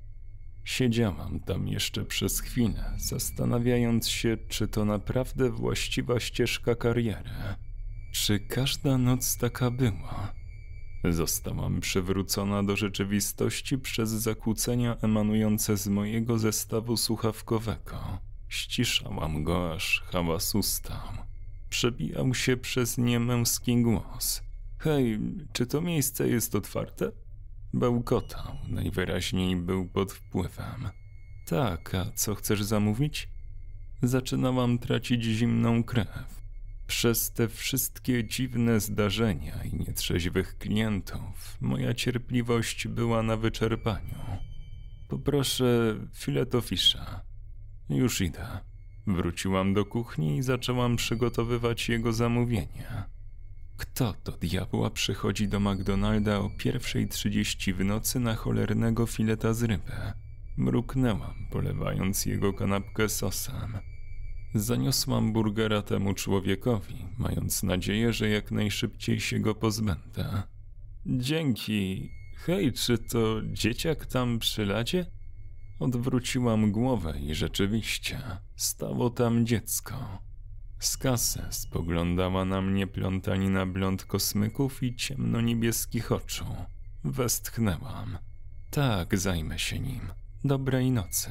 Siedziałam 0.64 1.40
tam 1.40 1.68
jeszcze 1.68 2.06
przez 2.06 2.40
chwilę, 2.40 2.94
zastanawiając 2.98 4.10
się, 4.10 4.38
czy 4.50 4.68
to 4.68 4.86
naprawdę 4.86 5.50
właściwa 5.50 6.20
ścieżka 6.20 6.76
kariery. 6.76 7.32
Czy 8.12 8.40
każda 8.40 8.98
noc 8.98 9.38
taka 9.38 9.72
była? 9.72 10.34
Zostałam 11.10 11.82
przywrócona 11.82 12.64
do 12.64 12.76
rzeczywistości 12.76 13.78
przez 13.78 14.10
zakłócenia 14.10 14.98
emanujące 15.02 15.78
z 15.78 15.88
mojego 15.88 16.40
zestawu 16.40 16.98
słuchawkowego. 16.98 18.20
Ściszałam 18.50 19.44
go, 19.44 19.74
aż 19.74 20.04
hałas 20.12 20.56
ustał. 20.56 21.08
Przebijał 21.70 22.34
się 22.34 22.58
przez 22.58 22.98
nie 22.98 23.20
męski 23.20 23.82
głos. 23.82 24.45
Hej, 24.86 25.20
czy 25.54 25.66
to 25.66 25.82
miejsce 25.82 26.28
jest 26.28 26.56
otwarte? 26.56 27.12
Bełkotał, 27.74 28.58
najwyraźniej 28.68 29.56
był 29.56 29.86
pod 29.90 30.12
wpływem. 30.12 30.90
Tak, 31.46 31.96
a 31.96 32.12
co 32.12 32.36
chcesz 32.36 32.64
zamówić? 32.64 33.30
Zaczynałam 34.04 34.80
tracić 34.80 35.24
zimną 35.24 35.84
krew. 35.84 36.42
Przez 36.88 37.32
te 37.32 37.48
wszystkie 37.48 38.24
dziwne 38.24 38.80
zdarzenia 38.80 39.64
i 39.64 39.76
nietrzeźwych 39.76 40.58
klientów, 40.58 41.58
moja 41.62 41.94
cierpliwość 41.94 42.88
była 42.88 43.24
na 43.24 43.38
wyczerpaniu. 43.38 44.20
Poproszę 45.10 45.96
filetofisza. 46.14 47.22
Już 47.90 48.22
idę. 48.22 48.60
Wróciłam 49.08 49.74
do 49.74 49.86
kuchni 49.86 50.38
i 50.38 50.44
zaczęłam 50.44 50.96
przygotowywać 50.96 51.90
jego 51.90 52.14
zamówienie. 52.14 53.15
Kto 53.78 54.14
do 54.24 54.32
diabła 54.32 54.90
przychodzi 54.90 55.48
do 55.48 55.60
McDonalda 55.60 56.40
o 56.40 56.50
pierwszej 56.50 57.08
trzydzieści 57.08 57.74
w 57.74 57.86
nocy 57.86 58.20
na 58.20 58.36
cholernego 58.36 59.06
fileta 59.06 59.54
z 59.54 59.64
ryby? 59.64 59.92
Mruknęłam, 60.58 61.48
polewając 61.52 62.26
jego 62.26 62.54
kanapkę 62.54 63.10
sosem. 63.10 63.78
Zaniosłam 64.54 65.34
burgera 65.34 65.82
temu 65.82 66.14
człowiekowi, 66.14 67.06
mając 67.18 67.64
nadzieję, 67.64 68.14
że 68.14 68.30
jak 68.30 68.52
najszybciej 68.52 69.20
się 69.20 69.40
go 69.40 69.56
pozbędę. 69.56 70.44
Dzięki. 71.06 72.12
Hej, 72.36 72.74
czy 72.74 72.98
to 72.98 73.42
dzieciak 73.54 74.06
tam 74.06 74.40
przy 74.40 74.66
ladzie? 74.66 75.06
Odwróciłam 75.80 76.72
głowę 76.72 77.20
i 77.22 77.36
rzeczywiście 77.36 78.22
stało 78.56 79.10
tam 79.10 79.46
dziecko. 79.46 80.22
Z 80.86 80.98
spoglądała 81.50 82.46
na 82.46 82.62
mnie 82.62 82.88
plątanina 82.88 83.66
blond 83.66 84.06
kosmyków 84.06 84.84
i 84.84 84.96
ciemno-niebieskich 84.96 86.12
oczu. 86.12 86.46
Westchnęłam. 87.04 88.18
Tak, 88.72 89.18
zajmę 89.18 89.60
się 89.60 89.80
nim. 89.80 90.02
Dobrej 90.44 90.92
nocy. 90.92 91.30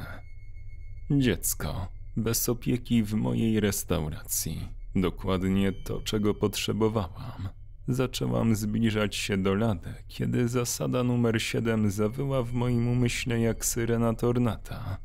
Dziecko, 1.10 1.88
bez 2.16 2.48
opieki 2.48 3.02
w 3.02 3.14
mojej 3.14 3.60
restauracji. 3.60 4.68
Dokładnie 4.94 5.72
to, 5.72 6.00
czego 6.00 6.34
potrzebowałam. 6.34 7.48
Zaczęłam 7.88 8.56
zbliżać 8.56 9.16
się 9.16 9.36
do 9.36 9.54
lady, 9.54 9.94
kiedy 10.08 10.48
zasada 10.48 11.02
numer 11.02 11.42
7 11.42 11.90
zawyła 11.90 12.42
w 12.42 12.52
moim 12.52 12.88
umyśle 12.88 13.40
jak 13.40 13.64
syrena 13.64 14.14
tornata. 14.14 14.98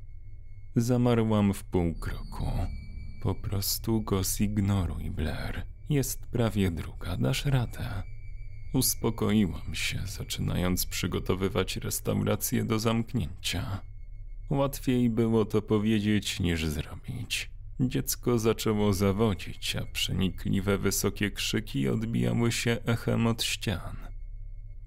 Zamarłam 0.75 1.53
w 1.53 1.63
pół 1.63 1.93
kroku. 1.93 2.51
Po 3.21 3.35
prostu 3.35 4.01
go 4.01 4.23
zignoruj, 4.23 5.11
Blair. 5.11 5.65
Jest 5.89 6.27
prawie 6.27 6.71
druga, 6.71 7.17
dasz 7.17 7.45
radę. 7.45 8.03
Uspokoiłam 8.73 9.75
się, 9.75 9.99
zaczynając 10.05 10.85
przygotowywać 10.85 11.77
restaurację 11.77 12.63
do 12.63 12.79
zamknięcia. 12.79 13.81
Łatwiej 14.49 15.09
było 15.09 15.45
to 15.45 15.61
powiedzieć 15.61 16.39
niż 16.39 16.65
zrobić. 16.65 17.49
Dziecko 17.79 18.39
zaczęło 18.39 18.93
zawodzić, 18.93 19.75
a 19.75 19.85
przenikliwe 19.85 20.77
wysokie 20.77 21.31
krzyki 21.31 21.89
odbijały 21.89 22.51
się 22.51 22.77
echem 22.85 23.27
od 23.27 23.43
ścian. 23.43 23.95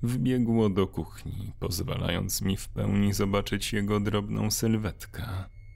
Wbiegło 0.02 0.68
do 0.68 0.86
kuchni, 0.86 1.52
pozwalając 1.60 2.42
mi 2.42 2.56
w 2.56 2.68
pełni 2.68 3.12
zobaczyć 3.12 3.72
jego 3.72 4.00
drobną 4.00 4.50
sylwetkę. 4.50 5.22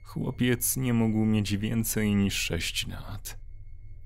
Chłopiec 0.07 0.77
nie 0.77 0.93
mógł 0.93 1.25
mieć 1.25 1.57
więcej 1.57 2.15
niż 2.15 2.33
sześć 2.33 2.87
lat. 2.87 3.39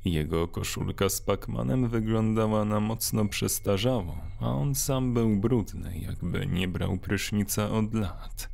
Jego 0.06 0.48
koszulka 0.48 1.10
z 1.10 1.22
Pacmanem 1.22 1.90
wyglądała 1.90 2.66
na 2.66 2.80
mocno 2.80 3.26
przestarzałą, 3.26 4.18
a 4.40 4.46
on 4.46 4.76
sam 4.76 5.14
był 5.14 5.36
brudny, 5.36 6.00
jakby 6.00 6.48
nie 6.48 6.68
brał 6.68 6.98
prysznica 6.98 7.70
od 7.70 7.94
lat. 7.94 8.50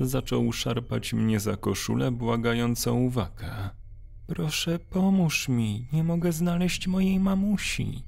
Zaczął 0.00 0.52
szarpać 0.52 1.12
mnie 1.12 1.40
za 1.40 1.56
koszulę, 1.56 2.10
błagając 2.10 2.86
o 2.86 2.94
uwagę. 2.94 3.70
Proszę, 4.26 4.78
pomóż 4.78 5.48
mi, 5.48 5.88
nie 5.92 6.04
mogę 6.04 6.32
znaleźć 6.32 6.86
mojej 6.86 7.20
mamusi. 7.20 8.02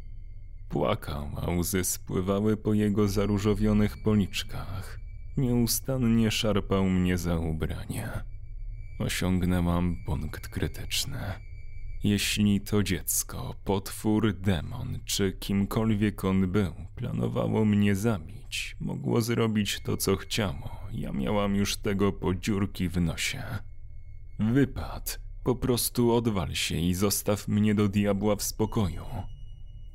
Płakał, 0.69 1.31
a 1.43 1.51
łzy 1.51 1.85
spływały 1.85 2.57
po 2.57 2.75
jego 2.75 3.09
zaróżowionych 3.09 4.03
policzkach. 4.03 5.01
Nieustannie 5.37 6.31
szarpał 6.31 6.85
mnie 6.85 7.19
za 7.19 7.39
ubranie. 7.39 8.36
Osiągnęłam 8.99 9.97
punkt 10.07 10.49
krytyczny. 10.49 11.19
Jeśli 12.05 12.61
to 12.61 12.83
dziecko, 12.83 13.55
potwór, 13.65 14.33
demon, 14.33 14.99
czy 15.05 15.33
kimkolwiek 15.33 16.25
on 16.25 16.53
był, 16.53 16.75
planowało 16.95 17.65
mnie 17.65 17.95
zabić, 17.95 18.77
mogło 18.81 19.21
zrobić 19.21 19.81
to, 19.81 19.97
co 19.97 20.17
chciało. 20.17 20.71
Ja 20.93 21.13
miałam 21.13 21.57
już 21.57 21.77
tego 21.77 22.13
po 22.13 22.35
dziurki 22.35 22.89
w 22.89 23.01
nosie. 23.01 23.43
Wypad. 24.39 25.21
Po 25.45 25.55
prostu 25.55 26.13
odwal 26.13 26.55
się 26.55 26.77
i 26.77 26.95
zostaw 26.95 27.49
mnie 27.49 27.75
do 27.75 27.89
diabła 27.89 28.37
w 28.37 28.43
spokoju. 28.43 29.05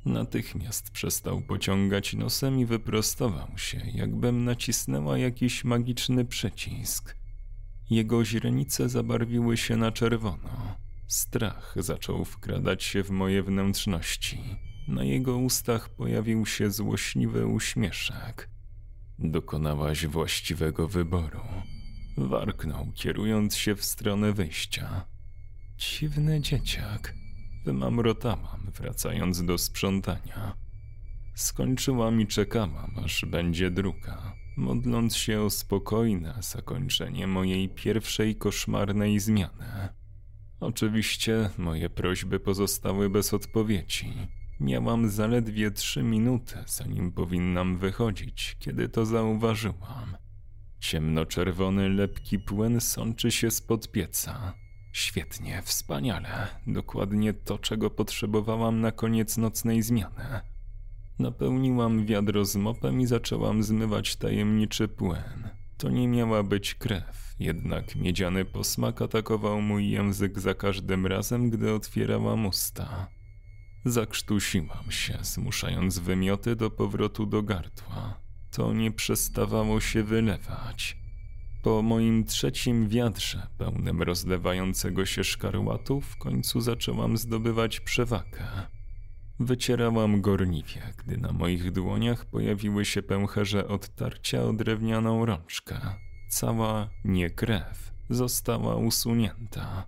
Natychmiast 0.04 0.90
przestał 0.90 1.40
pociągać 1.40 2.14
nosem 2.14 2.58
i 2.58 2.66
wyprostował 2.66 3.58
się, 3.58 3.80
jakbym 3.94 4.44
nacisnęła 4.44 5.18
jakiś 5.18 5.64
magiczny 5.64 6.24
przycisk. 6.24 7.21
Jego 7.90 8.24
źrenice 8.24 8.88
zabarwiły 8.88 9.56
się 9.56 9.76
na 9.76 9.92
czerwono. 9.92 10.76
Strach 11.06 11.74
zaczął 11.76 12.24
wkradać 12.24 12.84
się 12.84 13.02
w 13.02 13.10
moje 13.10 13.42
wnętrzności. 13.42 14.40
Na 14.88 15.04
jego 15.04 15.36
ustach 15.36 15.88
pojawił 15.88 16.46
się 16.46 16.70
złośliwy 16.70 17.46
uśmieszek. 17.46 18.48
Dokonałaś 19.18 20.06
właściwego 20.06 20.88
wyboru. 20.88 21.40
Warknął, 22.16 22.92
kierując 22.94 23.56
się 23.56 23.74
w 23.74 23.84
stronę 23.84 24.32
wyjścia. 24.32 25.06
Dziwny 25.76 26.40
dzieciak. 26.40 27.14
Wymamrotałam, 27.64 28.70
wracając 28.74 29.44
do 29.44 29.58
sprzątania. 29.58 30.56
Skończyłam 31.34 32.20
i 32.20 32.26
czekałam, 32.26 32.90
aż 33.04 33.24
będzie 33.24 33.70
druga, 33.70 34.41
modląc 34.56 35.16
się 35.16 35.40
o 35.40 35.50
spokojne 35.50 36.34
zakończenie 36.40 37.26
mojej 37.26 37.68
pierwszej 37.68 38.36
koszmarnej 38.36 39.20
zmiany. 39.20 39.88
Oczywiście 40.60 41.50
moje 41.58 41.90
prośby 41.90 42.40
pozostały 42.40 43.10
bez 43.10 43.34
odpowiedzi. 43.34 44.12
Miałam 44.60 45.08
zaledwie 45.08 45.70
trzy 45.70 46.02
minuty, 46.02 46.56
zanim 46.66 47.12
powinnam 47.12 47.78
wychodzić, 47.78 48.56
kiedy 48.58 48.88
to 48.88 49.06
zauważyłam. 49.06 50.16
Ciemnoczerwony, 50.80 51.88
lepki 51.88 52.38
płyn 52.38 52.80
sączy 52.80 53.30
się 53.30 53.50
spod 53.50 53.90
pieca. 53.92 54.54
Świetnie, 54.92 55.62
wspaniale. 55.62 56.48
Dokładnie 56.66 57.34
to, 57.34 57.58
czego 57.58 57.90
potrzebowałam 57.90 58.80
na 58.80 58.92
koniec 58.92 59.36
nocnej 59.36 59.82
zmiany. 59.82 60.40
Napełniłam 61.22 62.06
wiadro 62.06 62.44
z 62.44 62.56
mopem 62.56 63.00
i 63.00 63.06
zaczęłam 63.06 63.62
zmywać 63.62 64.16
tajemniczy 64.16 64.88
płyn. 64.88 65.48
To 65.78 65.90
nie 65.90 66.08
miała 66.08 66.42
być 66.42 66.74
krew, 66.74 67.34
jednak 67.38 67.96
miedziany 67.96 68.44
posmak 68.44 69.02
atakował 69.02 69.60
mój 69.60 69.90
język 69.90 70.40
za 70.40 70.54
każdym 70.54 71.06
razem, 71.06 71.50
gdy 71.50 71.72
otwierałam 71.72 72.46
usta. 72.46 73.08
Zakrztusiłam 73.84 74.90
się, 74.90 75.18
zmuszając 75.22 75.98
wymioty 75.98 76.56
do 76.56 76.70
powrotu 76.70 77.26
do 77.26 77.42
gardła. 77.42 78.20
To 78.50 78.72
nie 78.72 78.92
przestawało 78.92 79.80
się 79.80 80.02
wylewać. 80.02 80.96
Po 81.62 81.82
moim 81.82 82.24
trzecim 82.24 82.88
wiatrze, 82.88 83.46
pełnym 83.58 84.02
rozlewającego 84.02 85.06
się 85.06 85.24
szkarłatu, 85.24 86.00
w 86.00 86.16
końcu 86.16 86.60
zaczęłam 86.60 87.16
zdobywać 87.16 87.80
przewagę. 87.80 88.66
Wycierałam 89.40 90.20
gorliwie, 90.20 90.82
gdy 90.96 91.16
na 91.16 91.32
moich 91.32 91.72
dłoniach 91.72 92.24
pojawiły 92.24 92.84
się 92.84 93.02
pęcherze 93.02 93.68
odtarcia 93.68 94.42
o 94.42 94.52
drewnianą 94.52 95.26
rączkę. 95.26 95.80
Cała 96.28 96.90
nie 97.04 97.30
krew 97.30 97.92
została 98.10 98.76
usunięta. 98.76 99.86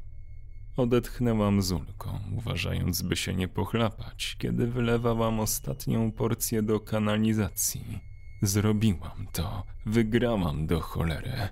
Odetchnęłam 0.76 1.62
z 1.62 1.72
ulgą, 1.72 2.18
uważając, 2.36 3.02
by 3.02 3.16
się 3.16 3.34
nie 3.34 3.48
pochlapać, 3.48 4.36
kiedy 4.38 4.66
wylewałam 4.66 5.40
ostatnią 5.40 6.12
porcję 6.12 6.62
do 6.62 6.80
kanalizacji. 6.80 8.00
Zrobiłam 8.42 9.26
to, 9.32 9.62
wygrałam 9.86 10.66
do 10.66 10.80
cholery. 10.80 11.48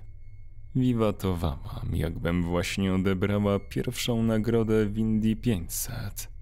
Wiwatowałam, 0.75 1.89
jakbym 1.93 2.43
właśnie 2.43 2.93
odebrała 2.93 3.59
pierwszą 3.59 4.23
nagrodę 4.23 4.85
w 4.85 4.97
Indii 4.97 5.35
500. 5.35 6.32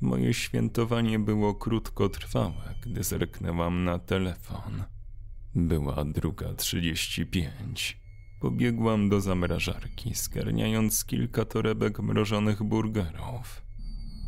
Moje 0.00 0.34
świętowanie 0.34 1.18
było 1.18 1.54
krótkotrwałe, 1.54 2.74
gdy 2.82 3.04
zerknęłam 3.04 3.84
na 3.84 3.98
telefon. 3.98 4.84
Była 5.54 6.04
druga 6.04 6.54
trzydzieści 6.54 7.26
pięć. 7.26 8.00
Pobiegłam 8.40 9.08
do 9.08 9.20
zamrażarki, 9.20 10.14
skarniając 10.14 11.04
kilka 11.04 11.44
torebek 11.44 11.98
mrożonych 11.98 12.62
burgerów. 12.62 13.62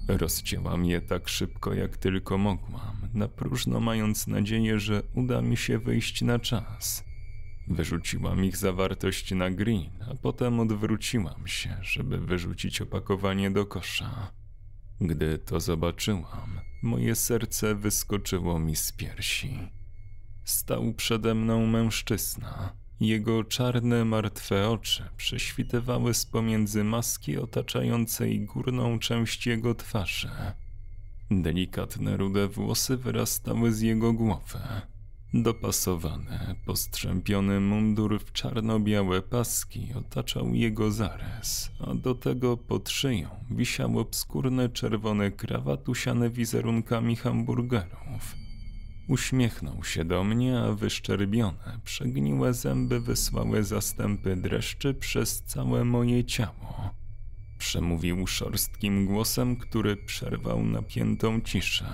Rozcięłam 0.09 0.85
je 0.85 1.01
tak 1.01 1.29
szybko, 1.29 1.75
jak 1.75 1.97
tylko 1.97 2.39
mogłam, 2.39 3.09
na 3.15 3.29
próżno 3.29 3.81
mając 3.81 4.27
nadzieję, 4.27 4.81
że 4.81 5.03
uda 5.15 5.43
mi 5.43 5.57
się 5.57 5.79
wyjść 5.79 6.23
na 6.23 6.39
czas. 6.39 7.05
Wyrzuciłam 7.69 8.45
ich 8.45 8.57
zawartość 8.57 9.31
na 9.31 9.51
green, 9.51 9.91
a 10.11 10.15
potem 10.15 10.61
odwróciłam 10.61 11.47
się, 11.47 11.77
żeby 11.83 12.19
wyrzucić 12.19 12.81
opakowanie 12.81 13.51
do 13.51 13.67
kosza. 13.67 14.33
Gdy 15.01 15.39
to 15.39 15.61
zobaczyłam, 15.61 16.61
moje 16.83 17.15
serce 17.15 17.75
wyskoczyło 17.75 18.59
mi 18.59 18.77
z 18.77 18.93
piersi. 18.93 19.59
Stał 20.45 20.95
przede 20.95 21.35
mną 21.35 21.67
mężczyzna. 21.67 22.73
Jego 23.01 23.45
czarne, 23.45 24.05
martwe 24.05 24.69
oczy 24.69 25.09
prześwitywały 25.17 26.15
z 26.15 26.27
pomiędzy 26.27 26.85
maski 26.85 27.39
otaczającej 27.39 28.41
górną 28.45 28.99
część 28.99 29.47
jego 29.47 29.75
twarzy. 29.75 30.31
Delikatne 31.31 32.17
rude 32.17 32.49
włosy 32.49 32.97
wyrastały 32.97 33.73
z 33.73 33.81
jego 33.81 34.13
głowy. 34.13 34.59
Dopasowany, 35.35 36.55
postrzępiony 36.67 37.61
mundur 37.61 38.21
w 38.21 38.33
czarno-białe 38.33 39.23
paski 39.23 39.89
otaczał 39.95 40.55
jego 40.55 40.91
zarys, 40.91 41.71
a 41.81 41.95
do 41.95 42.15
tego 42.15 42.57
pod 42.57 42.91
szyją 42.91 43.29
wisiał 43.51 43.99
obskurny 43.99 44.69
czerwony 44.69 45.31
krawat 45.31 45.89
usiany 45.89 46.31
wizerunkami 46.31 47.17
hamburgerów. 47.17 48.37
Uśmiechnął 49.09 49.85
się 49.85 50.05
do 50.05 50.25
mnie, 50.25 50.59
a 50.59 50.73
wyszczerbione, 50.73 51.81
przegniłe 51.85 52.55
zęby 52.55 53.01
wysłały 53.01 53.65
zastępy 53.65 54.37
dreszczy 54.37 54.95
przez 54.95 55.43
całe 55.43 55.85
moje 55.85 56.25
ciało. 56.25 56.91
Przemówił 57.59 58.27
szorstkim 58.27 59.07
głosem, 59.07 59.57
który 59.57 59.97
przerwał 59.97 60.63
napiętą 60.63 61.41
ciszę. 61.41 61.87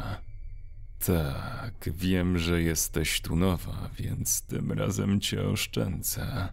Tak, 1.07 1.91
wiem, 1.97 2.39
że 2.39 2.63
jesteś 2.63 3.21
tu 3.21 3.37
nowa, 3.37 3.91
więc 3.99 4.43
tym 4.43 4.73
razem 4.73 5.21
cię 5.21 5.43
oszczędzę. 5.49 6.49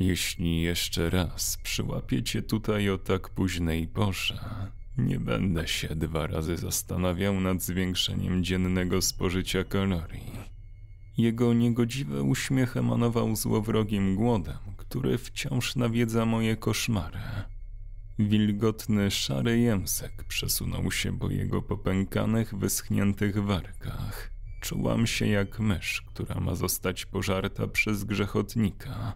Jeśli 0.00 0.62
jeszcze 0.62 1.10
raz 1.10 1.58
przyłapię 1.62 2.22
cię 2.22 2.42
tutaj 2.42 2.90
o 2.90 2.98
tak 2.98 3.28
późnej 3.28 3.88
porze, 3.88 4.70
nie 4.98 5.20
będę 5.20 5.68
się 5.68 5.88
dwa 5.88 6.26
razy 6.26 6.56
zastanawiał 6.56 7.40
nad 7.40 7.62
zwiększeniem 7.62 8.44
dziennego 8.44 9.02
spożycia 9.02 9.64
kalorii. 9.64 10.32
Jego 11.18 11.54
niegodziwy 11.54 12.22
uśmiech 12.22 12.76
emanował 12.76 13.36
złowrogim 13.36 14.16
głodem, 14.16 14.58
który 14.76 15.18
wciąż 15.18 15.76
nawiedza 15.76 16.26
moje 16.26 16.56
koszmary. 16.56 17.18
Wilgotny, 18.18 19.10
szary 19.10 19.58
język 19.58 20.24
przesunął 20.24 20.92
się 20.92 21.18
po 21.18 21.30
jego 21.30 21.62
popękanych, 21.62 22.54
wyschniętych 22.54 23.44
warkach. 23.44 24.30
Czułam 24.60 25.06
się 25.06 25.26
jak 25.26 25.60
mysz, 25.60 26.02
która 26.02 26.40
ma 26.40 26.54
zostać 26.54 27.06
pożarta 27.06 27.66
przez 27.66 28.04
grzechotnika. 28.04 29.12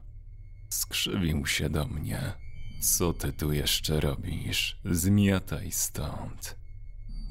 Skrzywił 0.69 1.47
się 1.47 1.71
do 1.71 1.87
mnie. 1.87 2.33
Co 2.81 3.13
ty 3.13 3.33
tu 3.33 3.53
jeszcze 3.53 4.01
robisz? 4.01 4.81
Zmiataj 4.85 5.71
stąd. 5.71 6.59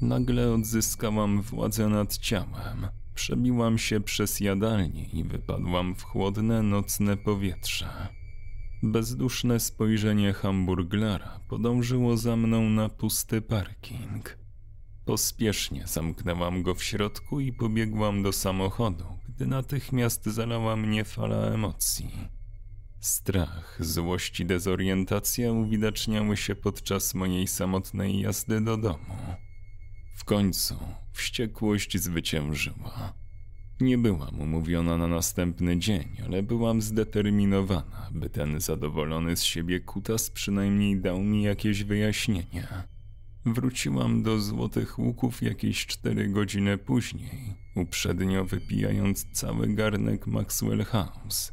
Nagle 0.00 0.52
odzyskałam 0.52 1.42
władzę 1.42 1.88
nad 1.88 2.18
ciałem. 2.18 2.86
Przebiłam 3.14 3.78
się 3.78 4.00
przez 4.00 4.40
jadalnię 4.40 5.04
i 5.04 5.24
wypadłam 5.24 5.94
w 5.94 6.02
chłodne 6.02 6.62
nocne 6.62 7.16
powietrze. 7.16 8.19
Bezduszne 8.82 9.60
spojrzenie 9.60 10.32
hamburglara 10.32 11.40
podążyło 11.48 12.16
za 12.16 12.36
mną 12.36 12.70
na 12.70 12.88
pusty 12.88 13.42
parking. 13.42 14.38
Pospiesznie 15.04 15.86
zamknęłam 15.86 16.62
go 16.62 16.74
w 16.74 16.84
środku 16.84 17.40
i 17.40 17.52
pobiegłam 17.52 18.22
do 18.22 18.32
samochodu, 18.32 19.04
gdy 19.28 19.46
natychmiast 19.46 20.26
zalała 20.26 20.76
mnie 20.76 21.04
fala 21.04 21.36
emocji. 21.36 22.10
Strach, 23.00 23.76
złość 23.80 24.40
i 24.40 24.46
dezorientacja 24.46 25.52
uwidaczniały 25.52 26.36
się 26.36 26.54
podczas 26.54 27.14
mojej 27.14 27.46
samotnej 27.46 28.20
jazdy 28.20 28.60
do 28.60 28.76
domu. 28.76 29.16
W 30.16 30.24
końcu 30.24 30.74
wściekłość 31.12 31.98
zwyciężyła. 31.98 33.14
Nie 33.80 33.98
byłam 33.98 34.40
umówiona 34.40 34.96
na 34.96 35.06
następny 35.06 35.78
dzień, 35.78 36.08
ale 36.24 36.42
byłam 36.42 36.82
zdeterminowana, 36.82 38.10
by 38.14 38.30
ten 38.30 38.60
zadowolony 38.60 39.36
z 39.36 39.42
siebie 39.42 39.80
kutas 39.80 40.30
przynajmniej 40.30 41.00
dał 41.00 41.22
mi 41.22 41.42
jakieś 41.42 41.84
wyjaśnienie. 41.84 42.68
Wróciłam 43.46 44.22
do 44.22 44.40
Złotych 44.40 44.98
Łuków 44.98 45.42
jakieś 45.42 45.86
cztery 45.86 46.28
godziny 46.28 46.78
później, 46.78 47.54
uprzednio 47.76 48.44
wypijając 48.44 49.26
cały 49.32 49.68
garnek 49.68 50.26
Maxwell 50.26 50.84
House. 50.84 51.52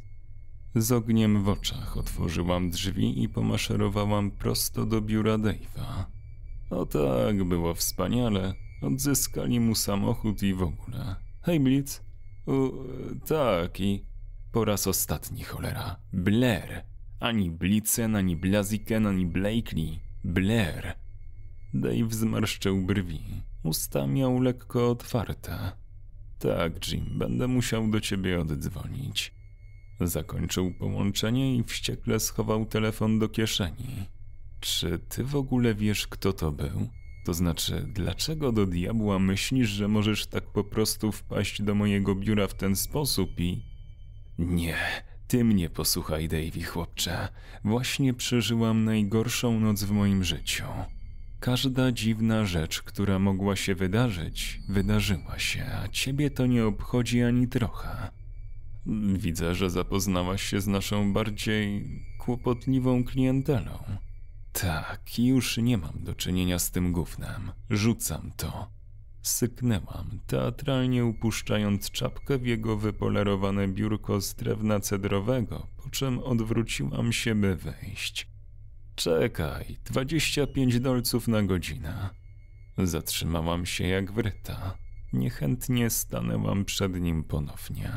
Z 0.74 0.92
ogniem 0.92 1.42
w 1.42 1.48
oczach 1.48 1.96
otworzyłam 1.96 2.70
drzwi 2.70 3.22
i 3.22 3.28
pomaszerowałam 3.28 4.30
prosto 4.30 4.86
do 4.86 5.00
biura 5.00 5.34
Dave'a. 5.34 6.04
O 6.70 6.86
tak, 6.86 7.44
było 7.44 7.74
wspaniale. 7.74 8.54
Odzyskali 8.82 9.60
mu 9.60 9.74
samochód 9.74 10.42
i 10.42 10.54
w 10.54 10.62
ogóle. 10.62 11.16
Hej, 11.42 11.60
Blitz. 11.60 12.07
U, 12.48 12.84
tak, 13.26 13.80
i 13.80 14.04
po 14.52 14.64
raz 14.64 14.86
ostatni, 14.86 15.44
cholera. 15.44 15.96
Blair. 16.12 16.84
Ani 17.20 17.50
Blitzen, 17.50 18.16
ani 18.16 18.36
Blaziken, 18.36 19.06
ani 19.06 19.26
Blakely. 19.26 19.98
Blair. 20.24 20.94
Dave 21.74 22.10
zmarszczył 22.10 22.82
brwi. 22.82 23.20
Usta 23.62 24.06
miał 24.06 24.40
lekko 24.40 24.90
otwarte. 24.90 25.72
Tak, 26.38 26.88
Jim, 26.88 27.18
będę 27.18 27.48
musiał 27.48 27.90
do 27.90 28.00
ciebie 28.00 28.40
oddzwonić. 28.40 29.34
Zakończył 30.00 30.74
połączenie 30.74 31.56
i 31.56 31.64
wściekle 31.64 32.20
schował 32.20 32.66
telefon 32.66 33.18
do 33.18 33.28
kieszeni. 33.28 34.06
Czy 34.60 34.98
ty 34.98 35.24
w 35.24 35.36
ogóle 35.36 35.74
wiesz, 35.74 36.06
kto 36.06 36.32
to 36.32 36.52
był? 36.52 36.88
To 37.28 37.34
znaczy, 37.34 37.86
dlaczego 37.88 38.52
do 38.52 38.66
diabła 38.66 39.18
myślisz, 39.18 39.68
że 39.68 39.88
możesz 39.88 40.26
tak 40.26 40.44
po 40.44 40.64
prostu 40.64 41.12
wpaść 41.12 41.62
do 41.62 41.74
mojego 41.74 42.14
biura 42.14 42.46
w 42.46 42.54
ten 42.54 42.76
sposób 42.76 43.40
i. 43.40 43.62
Nie, 44.38 44.76
ty 45.26 45.44
mnie 45.44 45.70
posłuchaj, 45.70 46.28
Davy, 46.28 46.62
chłopcze. 46.62 47.28
Właśnie 47.64 48.14
przeżyłam 48.14 48.84
najgorszą 48.84 49.60
noc 49.60 49.84
w 49.84 49.90
moim 49.90 50.24
życiu. 50.24 50.64
Każda 51.40 51.92
dziwna 51.92 52.44
rzecz, 52.44 52.82
która 52.82 53.18
mogła 53.18 53.56
się 53.56 53.74
wydarzyć, 53.74 54.60
wydarzyła 54.68 55.38
się, 55.38 55.64
a 55.84 55.88
ciebie 55.88 56.30
to 56.30 56.46
nie 56.46 56.66
obchodzi 56.66 57.22
ani 57.22 57.48
trochę. 57.48 58.10
Widzę, 59.14 59.54
że 59.54 59.70
zapoznałaś 59.70 60.42
się 60.42 60.60
z 60.60 60.66
naszą 60.66 61.12
bardziej 61.12 61.84
kłopotliwą 62.18 63.04
klientelą. 63.04 63.78
Tak, 64.52 65.18
już 65.18 65.56
nie 65.56 65.78
mam 65.78 66.04
do 66.04 66.14
czynienia 66.14 66.58
z 66.58 66.70
tym 66.70 66.92
gównem. 66.92 67.52
Rzucam 67.70 68.32
to. 68.36 68.78
Syknęłam, 69.22 70.20
teatralnie 70.26 71.04
upuszczając 71.04 71.90
czapkę 71.90 72.38
w 72.38 72.46
jego 72.46 72.76
wypolerowane 72.76 73.68
biurko 73.68 74.20
z 74.20 74.34
drewna 74.34 74.80
cedrowego, 74.80 75.66
po 75.76 75.90
czym 75.90 76.18
odwróciłam 76.18 77.12
się, 77.12 77.34
by 77.34 77.56
wejść. 77.56 78.28
Czekaj, 78.94 79.76
25 79.84 80.80
dolców 80.80 81.28
na 81.28 81.42
godzinę. 81.42 82.10
Zatrzymałam 82.78 83.66
się 83.66 83.86
jak 83.86 84.12
wryta. 84.12 84.74
Niechętnie 85.12 85.90
stanęłam 85.90 86.64
przed 86.64 87.00
nim 87.00 87.24
ponownie. 87.24 87.92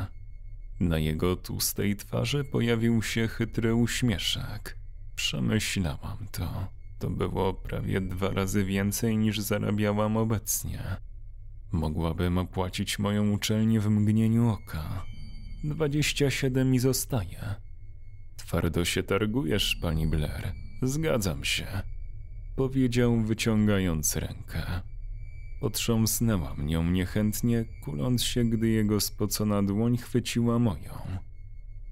Na 0.80 0.98
jego 0.98 1.36
tłustej 1.36 1.96
twarzy 1.96 2.44
pojawił 2.44 3.02
się 3.02 3.28
chytry 3.28 3.74
uśmieszek. 3.74 4.81
Przemyślałam 5.22 6.26
to. 6.32 6.66
To 6.98 7.10
było 7.10 7.54
prawie 7.54 8.00
dwa 8.00 8.30
razy 8.30 8.64
więcej 8.64 9.16
niż 9.16 9.38
zarabiałam 9.38 10.16
obecnie. 10.16 10.96
Mogłabym 11.72 12.38
opłacić 12.38 12.98
moją 12.98 13.30
uczelnię 13.30 13.80
w 13.80 13.90
mgnieniu 13.90 14.48
oka. 14.48 15.04
Dwadzieścia 15.64 16.30
siedem 16.30 16.70
mi 16.70 16.78
zostaje. 16.78 17.54
Twardo 18.36 18.84
się 18.84 19.02
targujesz, 19.02 19.76
pani 19.82 20.06
Blair. 20.06 20.52
Zgadzam 20.82 21.44
się. 21.44 21.66
Powiedział, 22.56 23.20
wyciągając 23.20 24.16
rękę. 24.16 24.62
Potrząsnęłam 25.60 26.66
nią 26.66 26.90
niechętnie, 26.90 27.64
kuląc 27.84 28.22
się, 28.22 28.44
gdy 28.44 28.68
jego 28.68 29.00
spocona 29.00 29.62
dłoń 29.62 29.96
chwyciła 29.96 30.58
moją. 30.58 30.92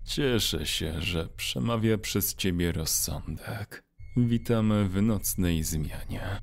Cieszę 0.05 0.67
się, 0.67 1.03
że 1.03 1.29
przemawia 1.29 1.99
przez 1.99 2.35
ciebie 2.35 2.73
rozsądek. 2.73 3.85
Witamy 4.17 4.89
w 4.89 5.03
nocnej 5.03 5.63
zmianie. 5.63 6.41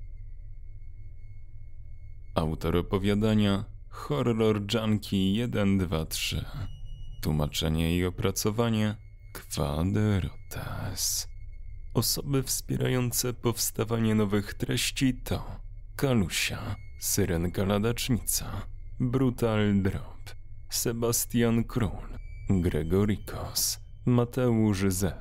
Autor 2.36 2.78
opowiadania 2.78 3.66
Horror 3.90 4.62
Junkie 4.74 5.48
123 5.48 6.46
Tłumaczenie 7.22 7.98
i 7.98 8.06
opracowanie 8.06 8.96
Quadrotas 9.34 11.28
Osoby 11.94 12.44
wspierające 12.44 13.34
powstawanie 13.34 14.16
nowych 14.16 14.54
treści 14.54 15.14
to 15.14 15.60
Kalusia, 15.96 16.76
Syrenka 17.00 17.66
Ladacznica, 17.66 18.68
Brutal 19.00 19.82
Drop, 19.82 20.36
Sebastian 20.70 21.64
Król, 21.64 22.17
Gregorikos, 22.50 23.80
Mateusz 24.06 24.86
Z, 24.90 25.14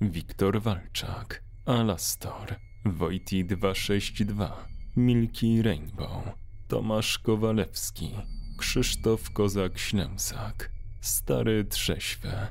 Wiktor 0.00 0.62
Walczak, 0.62 1.42
Alastor, 1.66 2.56
Wojti 2.84 3.44
262, 3.44 4.66
Milki 4.96 5.62
Rainbow, 5.62 6.22
Tomasz 6.68 7.18
Kowalewski, 7.18 8.10
Krzysztof 8.58 9.30
Kozak-Ślemsak, 9.32 10.70
Stary 11.00 11.64
Trześwe, 11.64 12.48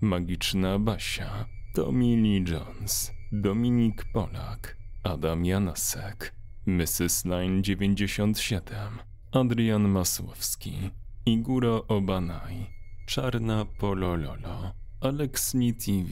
Magiczna 0.00 0.78
Basia, 0.78 1.46
Tommy 1.74 2.16
Lee 2.16 2.44
Jones, 2.48 3.12
Dominik 3.32 4.04
Polak, 4.12 4.76
Adam 5.04 5.44
Janasek, 5.44 6.34
Mrs. 6.66 7.24
Line 7.24 7.62
97, 7.62 8.98
Adrian 9.32 9.88
Masłowski, 9.88 10.90
Iguro 11.26 11.86
Obanaj, 11.88 12.79
Czarna 13.10 13.64
Polololo, 13.64 14.72
Aleksni 15.00 15.74
TV, 15.74 16.10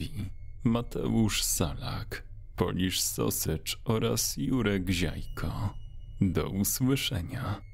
Mateusz 0.63 1.43
Salak, 1.43 2.23
Polish 2.55 2.99
Sausage 2.99 3.75
oraz 3.85 4.37
Jurek 4.37 4.89
Ziajko. 4.89 5.73
Do 6.21 6.49
usłyszenia. 6.49 7.68